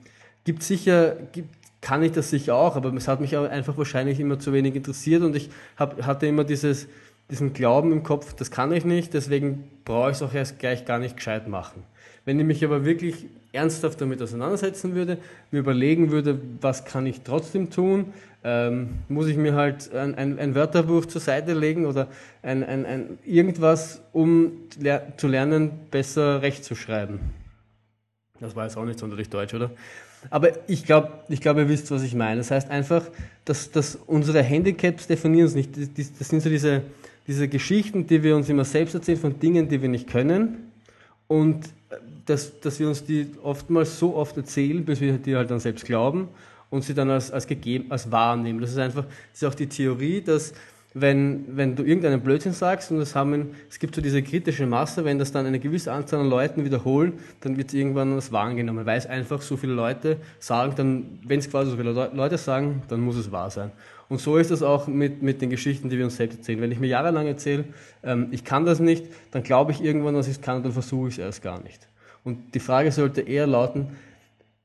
[0.43, 1.49] gibt sicher, gibt,
[1.81, 5.21] kann ich das sicher auch, aber es hat mich einfach wahrscheinlich immer zu wenig interessiert
[5.21, 6.87] und ich hab, hatte immer dieses,
[7.29, 10.85] diesen Glauben im Kopf, das kann ich nicht, deswegen brauche ich es auch erst gleich
[10.85, 11.83] gar nicht gescheit machen.
[12.25, 15.17] Wenn ich mich aber wirklich ernsthaft damit auseinandersetzen würde,
[15.51, 18.13] mir überlegen würde, was kann ich trotzdem tun,
[18.43, 22.07] ähm, muss ich mir halt ein, ein, ein, Wörterbuch zur Seite legen oder
[22.41, 27.19] ein, ein irgendwas, um ler zu lernen, besser Recht zu schreiben.
[28.39, 29.71] Das war jetzt auch nicht sonderlich deutsch, oder?
[30.29, 32.37] Aber ich glaube, ich glaub, ihr wisst, was ich meine.
[32.37, 33.03] Das heißt einfach,
[33.45, 35.77] dass, dass unsere Handicaps definieren uns nicht.
[35.77, 36.81] Das, das sind so diese,
[37.27, 40.71] diese Geschichten, die wir uns immer selbst erzählen von Dingen, die wir nicht können
[41.27, 45.51] und äh, dass, dass wir uns die oftmals so oft erzählen, bis wir die halt
[45.51, 46.29] dann selbst glauben
[46.69, 48.59] und sie dann als, als gegeben, als wahrnehmen.
[48.61, 50.53] Das ist einfach, das ist auch die Theorie, dass
[50.93, 55.03] wenn, wenn du irgendeinen Blödsinn sagst und es, haben, es gibt so diese kritische Masse,
[55.05, 58.97] wenn das dann eine gewisse Anzahl an Leuten wiederholen, dann wird irgendwann was wahrgenommen, weil
[58.97, 63.01] es einfach so viele Leute sagen, dann, wenn es quasi so viele Leute sagen, dann
[63.01, 63.71] muss es wahr sein.
[64.13, 66.61] Und so ist es auch mit, mit den Geschichten, die wir uns selbst erzählen.
[66.61, 67.63] Wenn ich mir jahrelang erzähle,
[68.03, 70.71] ähm, ich kann das nicht, dann glaube ich irgendwann, dass ich es kann und dann
[70.71, 71.87] versuche ich es erst gar nicht.
[72.23, 73.87] Und die Frage sollte eher lauten,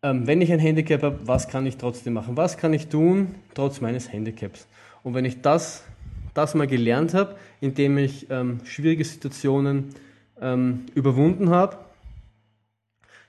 [0.03, 2.37] ähm, wenn ich ein Handicap habe, was kann ich trotzdem machen?
[2.37, 4.67] Was kann ich tun, trotz meines Handicaps?
[5.03, 5.83] Und wenn ich das
[6.35, 9.95] das mal gelernt habe, indem ich ähm, schwierige Situationen
[10.43, 11.79] ähm, überwunden habe,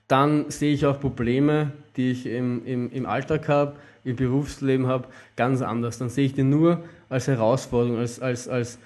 [0.10, 5.08] dann sehe ich auch Probleme, die ich im, im, im Alltag habe, im Berufsleben habe,
[5.36, 6.00] ganz anders.
[6.00, 8.80] Dann sehe ich die nur als Herausforderung, als, als, als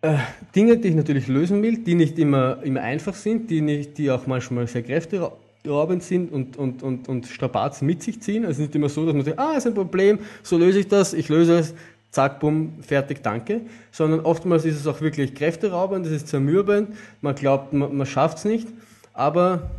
[0.00, 0.16] äh,
[0.54, 4.10] Dinge, die ich natürlich lösen will, die nicht immer, immer einfach sind, die, nicht, die
[4.12, 8.46] auch manchmal sehr kräfteraubend sind und, und, und, und Strapazen mit sich ziehen.
[8.46, 11.14] Also nicht immer so, dass man sagt, ah, ist ein Problem, so löse ich das,
[11.14, 11.74] ich löse es,
[12.12, 16.90] zack, bumm, fertig, danke, sondern oftmals ist es auch wirklich kräfteraubend, es ist zermürbend,
[17.22, 18.68] man glaubt, man, man schafft es nicht,
[19.14, 19.70] aber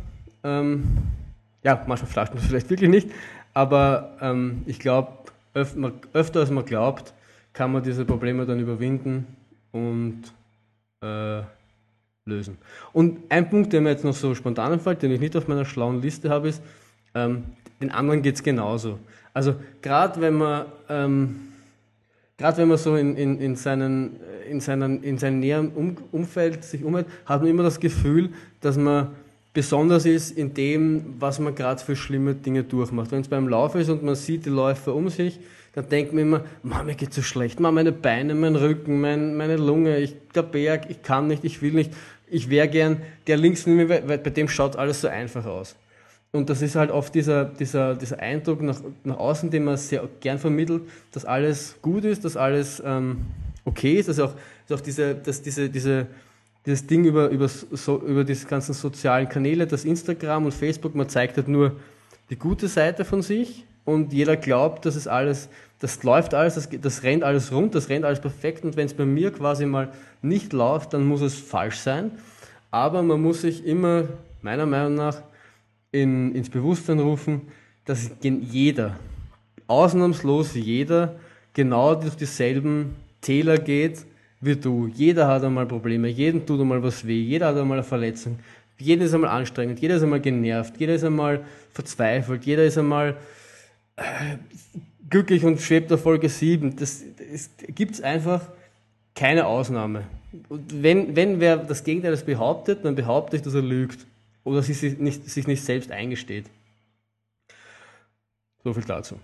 [0.44, 0.84] ähm,
[1.62, 3.10] ja, manchmal schafft man vielleicht wirklich nicht,
[3.54, 5.12] aber ähm, ich glaube,
[5.54, 5.74] öf
[6.12, 7.14] öfter als man glaubt,
[7.52, 9.26] kann man diese Probleme dann überwinden
[9.72, 10.22] und
[11.02, 11.42] äh,
[12.26, 12.58] lösen.
[12.92, 15.64] Und ein Punkt, der mir jetzt noch so spontan einfällt, den ich nicht auf meiner
[15.64, 16.62] schlauen Liste habe, ist,
[17.14, 17.44] ähm,
[17.80, 18.98] den anderen geht es genauso.
[19.32, 21.36] Also gerade wenn man ähm,
[22.36, 24.16] gerade wenn man so in, in, in, seinen,
[24.48, 28.30] in, seinen, in seinem näheren um Umfeld sich umhält, hat man immer das Gefühl,
[28.60, 29.08] dass man
[29.54, 33.12] besonders ist in dem, was man gerade für schlimme Dinge durchmacht.
[33.12, 35.40] Wenn es beim Lauf ist und man sieht die Läufer um sich,
[35.74, 39.36] dann denkt man immer, Mann, mir geht's so schlecht, Mann, meine Beine, mein Rücken, mein,
[39.36, 41.92] meine Lunge, ich, der Berg, ich kann nicht, ich will nicht,
[42.28, 45.76] ich wäre gern der links neben mir, weil bei dem schaut alles so einfach aus.
[46.32, 50.08] Und das ist halt oft dieser, dieser, dieser Eindruck nach, nach außen, den man sehr
[50.20, 50.82] gern vermittelt,
[51.12, 53.18] dass alles gut ist, dass alles ähm,
[53.64, 54.32] okay ist, dass auch,
[54.66, 56.08] dass auch diese, dass diese, diese,
[56.66, 61.08] dieses Ding über, über, so, über diese ganzen sozialen Kanäle, das Instagram und Facebook, man
[61.08, 61.76] zeigt halt nur
[62.30, 65.48] die gute Seite von sich und jeder glaubt, dass es alles,
[65.80, 68.94] das läuft alles, das, das rennt alles rund, das rennt alles perfekt und wenn es
[68.94, 69.92] bei mir quasi mal
[70.22, 72.12] nicht läuft, dann muss es falsch sein.
[72.70, 74.04] Aber man muss sich immer,
[74.40, 75.22] meiner Meinung nach,
[75.92, 77.42] in, ins Bewusstsein rufen,
[77.84, 78.96] dass jeder,
[79.66, 81.14] ausnahmslos jeder,
[81.52, 84.04] genau durch dieselben Täler geht
[84.44, 84.88] wie du.
[84.88, 88.38] Jeder hat einmal Probleme, jedem tut einmal was weh, jeder hat einmal eine Verletzung,
[88.78, 93.16] jeder ist einmal anstrengend, jeder ist einmal genervt, jeder ist einmal verzweifelt, jeder ist einmal
[93.96, 94.02] äh,
[95.08, 96.76] glücklich und schwebt auf Folge 7.
[96.76, 98.48] Das, das gibt es einfach
[99.14, 100.04] keine Ausnahme.
[100.48, 104.06] Und wenn, wenn wer das Gegenteil behauptet, dann behaupte ich, dass er lügt
[104.42, 106.46] oder sich nicht, sich nicht selbst eingesteht.
[108.64, 109.18] So viel dazu.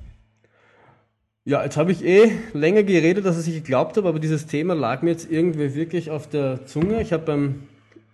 [1.51, 5.03] Ja, jetzt habe ich eh länger geredet, dass ich geglaubt habe, aber dieses Thema lag
[5.03, 7.03] mir jetzt irgendwie wirklich auf der Zunge.
[7.03, 7.65] Ich habe beim,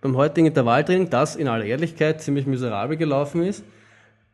[0.01, 3.63] beim heutigen Intervalltraining, das in aller Ehrlichkeit ziemlich miserabel gelaufen ist,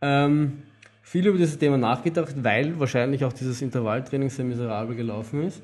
[0.01, 0.63] ähm,
[1.01, 5.61] viel über dieses Thema nachgedacht, weil wahrscheinlich auch dieses Intervalltraining sehr miserabel gelaufen ist.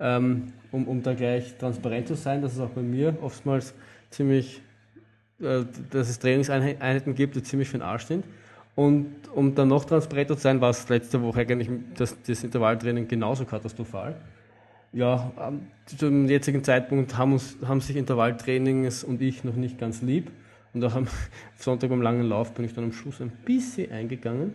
[0.00, 3.74] Ähm, um, um da gleich transparent zu sein, dass es auch bei mir oftmals
[4.10, 4.60] ziemlich,
[5.40, 5.60] äh,
[5.90, 8.24] dass es Trainingseinheiten gibt, die ziemlich für den Arsch sind.
[8.74, 13.06] Und um dann noch transparenter zu sein, war es letzte Woche eigentlich das, das Intervalltraining
[13.06, 14.16] genauso katastrophal.
[14.92, 15.32] Ja,
[15.86, 20.30] zum jetzigen Zeitpunkt haben, uns, haben sich Intervalltrainings und ich noch nicht ganz lieb.
[20.74, 21.06] Und auch am
[21.56, 24.54] Sonntag beim langen Lauf bin ich dann am Schluss ein bisschen eingegangen.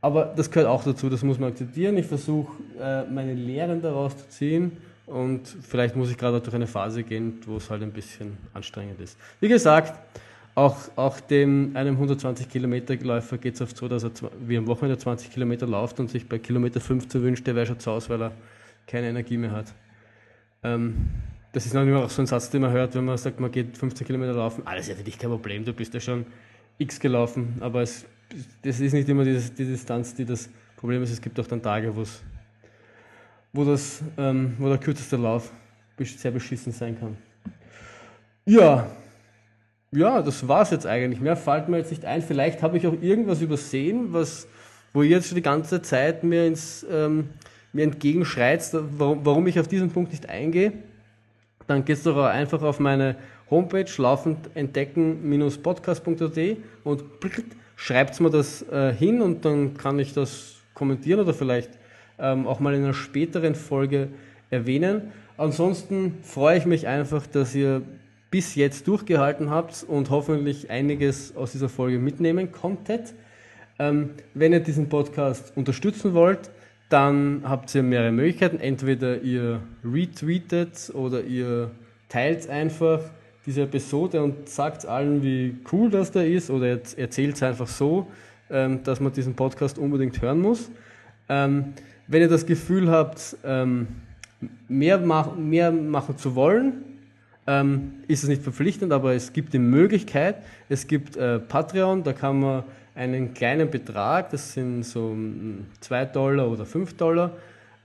[0.00, 1.96] Aber das gehört auch dazu, das muss man akzeptieren.
[1.96, 4.76] Ich versuche, äh, meine Lehren daraus zu ziehen.
[5.06, 9.00] Und vielleicht muss ich gerade durch eine Phase gehen, wo es halt ein bisschen anstrengend
[9.00, 9.16] ist.
[9.40, 9.94] Wie gesagt,
[10.56, 14.66] auch, auch dem, einem 120 Kilometer Läufer geht es oft so, dass er wie am
[14.66, 18.08] Wochenende 20 Kilometer läuft und sich bei Kilometer 15 wünscht, der wäre schon zu Hause,
[18.08, 18.32] weil er
[18.86, 19.74] keine Energie mehr hat.
[20.62, 20.96] Ähm,
[21.52, 23.76] das ist natürlich auch so ein Satz, den man hört, wenn man sagt, man geht
[23.76, 24.66] 15 Kilometer laufen.
[24.66, 26.24] Alles ist ja für dich kein Problem, du bist ja schon
[26.78, 27.56] x gelaufen.
[27.60, 28.06] Aber es,
[28.62, 30.48] das ist nicht immer die, die Distanz, die das
[30.78, 31.10] Problem ist.
[31.10, 31.94] Es gibt auch dann Tage,
[33.52, 35.52] wo, das, ähm, wo der kürzeste Lauf
[35.98, 37.18] sehr beschissen sein kann.
[38.46, 38.90] Ja,
[39.96, 41.20] ja, das war es jetzt eigentlich.
[41.20, 42.22] Mehr fällt mir jetzt nicht ein.
[42.22, 44.46] Vielleicht habe ich auch irgendwas übersehen, was,
[44.92, 47.30] wo ihr jetzt schon die ganze Zeit mir, ins, ähm,
[47.72, 50.74] mir entgegenschreit, warum, warum ich auf diesen Punkt nicht eingehe.
[51.66, 53.16] Dann geht es doch einfach auf meine
[53.50, 57.04] Homepage laufendentdecken-podcast.at und
[57.74, 61.70] schreibt mir das äh, hin und dann kann ich das kommentieren oder vielleicht
[62.18, 64.08] ähm, auch mal in einer späteren Folge
[64.50, 65.12] erwähnen.
[65.38, 67.80] Ansonsten freue ich mich einfach, dass ihr
[68.30, 73.14] bis jetzt durchgehalten habt und hoffentlich einiges aus dieser Folge mitnehmen konntet.
[73.78, 76.50] Ähm, wenn ihr diesen Podcast unterstützen wollt,
[76.88, 78.58] dann habt ihr mehrere Möglichkeiten.
[78.58, 81.70] Entweder ihr retweetet oder ihr
[82.08, 83.00] teilt einfach
[83.44, 86.66] diese Episode und sagt allen, wie cool das da ist oder
[86.96, 88.08] erzählt es einfach so,
[88.50, 90.70] ähm, dass man diesen Podcast unbedingt hören muss.
[91.28, 91.74] Ähm,
[92.08, 93.88] wenn ihr das Gefühl habt, ähm,
[94.68, 96.95] mehr, mach, mehr machen zu wollen,
[97.46, 100.36] ähm, ist es nicht verpflichtend, aber es gibt die Möglichkeit,
[100.68, 105.16] es gibt äh, Patreon, da kann man einen kleinen Betrag, das sind so
[105.80, 107.32] 2 hm, Dollar oder 5 Dollar,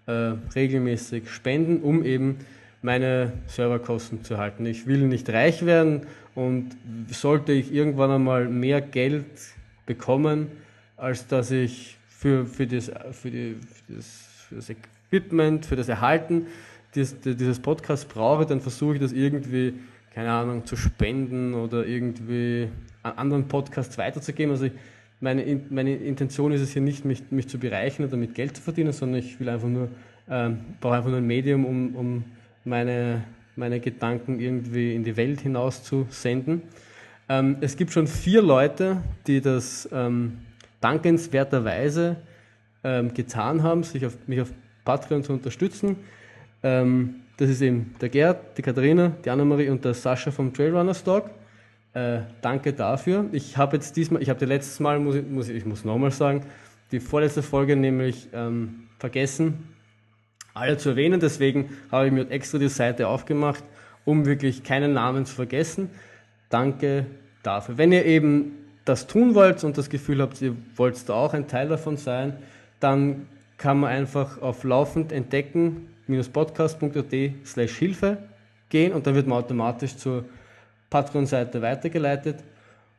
[0.07, 2.37] äh, regelmäßig spenden, um eben
[2.81, 4.65] meine Serverkosten zu halten.
[4.65, 6.75] Ich will nicht reich werden und
[7.11, 9.25] sollte ich irgendwann einmal mehr Geld
[9.85, 10.47] bekommen,
[10.97, 15.89] als dass ich für, für, das, für, die, für, das, für das Equipment, für das
[15.89, 16.47] Erhalten
[16.95, 19.73] dieses, dieses Podcast brauche, dann versuche ich das irgendwie,
[20.13, 22.67] keine Ahnung, zu spenden oder irgendwie
[23.03, 24.51] an anderen Podcasts weiterzugeben.
[24.51, 24.73] Also ich,
[25.19, 28.63] meine, meine Intention ist es hier nicht, mich, mich zu bereichern oder mit Geld zu
[28.63, 29.89] verdienen, sondern ich will einfach nur,
[30.29, 32.23] ähm, brauche einfach nur ein Medium, um, um
[32.65, 33.23] meine,
[33.55, 36.63] meine Gedanken irgendwie in die Welt hinaus zu senden.
[37.29, 40.39] Ähm, es gibt schon vier Leute, die das ähm,
[40.81, 42.17] dankenswerterweise
[42.83, 44.51] ähm, getan haben, sich auf, mich auf
[44.83, 45.97] Patreon zu unterstützen.
[46.63, 50.93] Ähm, das ist eben der Gerd, die Katharina, die Annemarie und der Sascha vom Trailrunner
[50.93, 51.29] Stock.
[51.93, 53.25] Äh, danke dafür.
[53.31, 55.83] Ich habe jetzt diesmal, ich habe die letztes Mal, muss ich, muss ich, ich muss
[55.83, 56.45] nochmal sagen,
[56.91, 59.67] die vorletzte Folge nämlich ähm, vergessen,
[60.53, 61.19] alle zu erwähnen.
[61.19, 63.63] Deswegen habe ich mir extra die Seite aufgemacht,
[64.05, 65.89] um wirklich keinen Namen zu vergessen.
[66.49, 67.07] Danke
[67.43, 67.77] dafür.
[67.77, 68.53] Wenn ihr eben
[68.85, 72.37] das tun wollt und das Gefühl habt, ihr wollt da auch ein Teil davon sein,
[72.79, 75.87] dann kann man einfach auf laufend entdecken
[76.31, 77.13] podcast.at
[77.45, 78.17] slash Hilfe
[78.69, 80.25] gehen und dann wird man automatisch zur
[80.89, 82.43] Patreon-Seite weitergeleitet.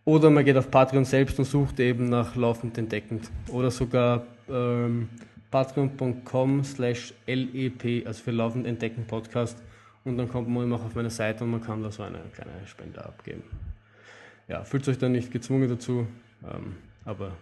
[0.05, 3.31] Oder man geht auf Patreon selbst und sucht eben nach laufend entdeckend.
[3.49, 5.09] Oder sogar ähm,
[5.51, 9.57] patreon.com slash lep, also für laufend entdecken Podcast.
[10.05, 12.67] Und dann kommt man immer auf meine Seite und man kann da so eine kleine
[12.67, 13.45] Spende abgeben.
[14.49, 16.07] Ja, fühlt euch dann nicht gezwungen dazu,
[16.43, 17.33] ähm, aber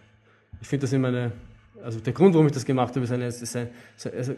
[0.61, 1.31] ich finde das immer eine,
[1.83, 4.35] also der Grund, warum ich das gemacht habe, ist eine, ist eine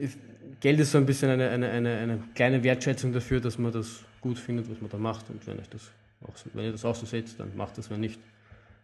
[0.00, 0.16] also,
[0.60, 4.00] Geld ist so ein bisschen eine, eine, eine, eine kleine Wertschätzung dafür, dass man das
[4.20, 5.30] gut findet, was man da macht.
[5.30, 5.90] Und wenn, ich das
[6.26, 8.20] auch so, wenn ihr das auch so seht, dann macht das, wenn nicht.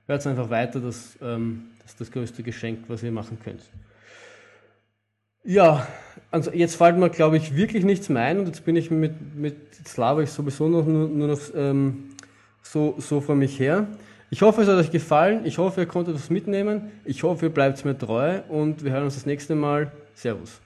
[0.07, 3.61] Hört es einfach weiter, das, ähm, das ist das größte Geschenk, was ihr machen könnt.
[5.45, 5.87] Ja,
[6.31, 9.37] also jetzt fällt mir, glaube ich, wirklich nichts mehr ein und jetzt bin ich mit,
[9.37, 12.11] mit jetzt laber ich sowieso noch nur, nur noch ähm,
[12.63, 13.87] so, so vor mich her.
[14.31, 15.47] Ich hoffe, es hat euch gefallen.
[15.47, 16.91] Ich hoffe, ihr konntet was mitnehmen.
[17.05, 19.93] Ich hoffe, ihr bleibt mir treu und wir hören uns das nächste Mal.
[20.15, 20.61] Servus.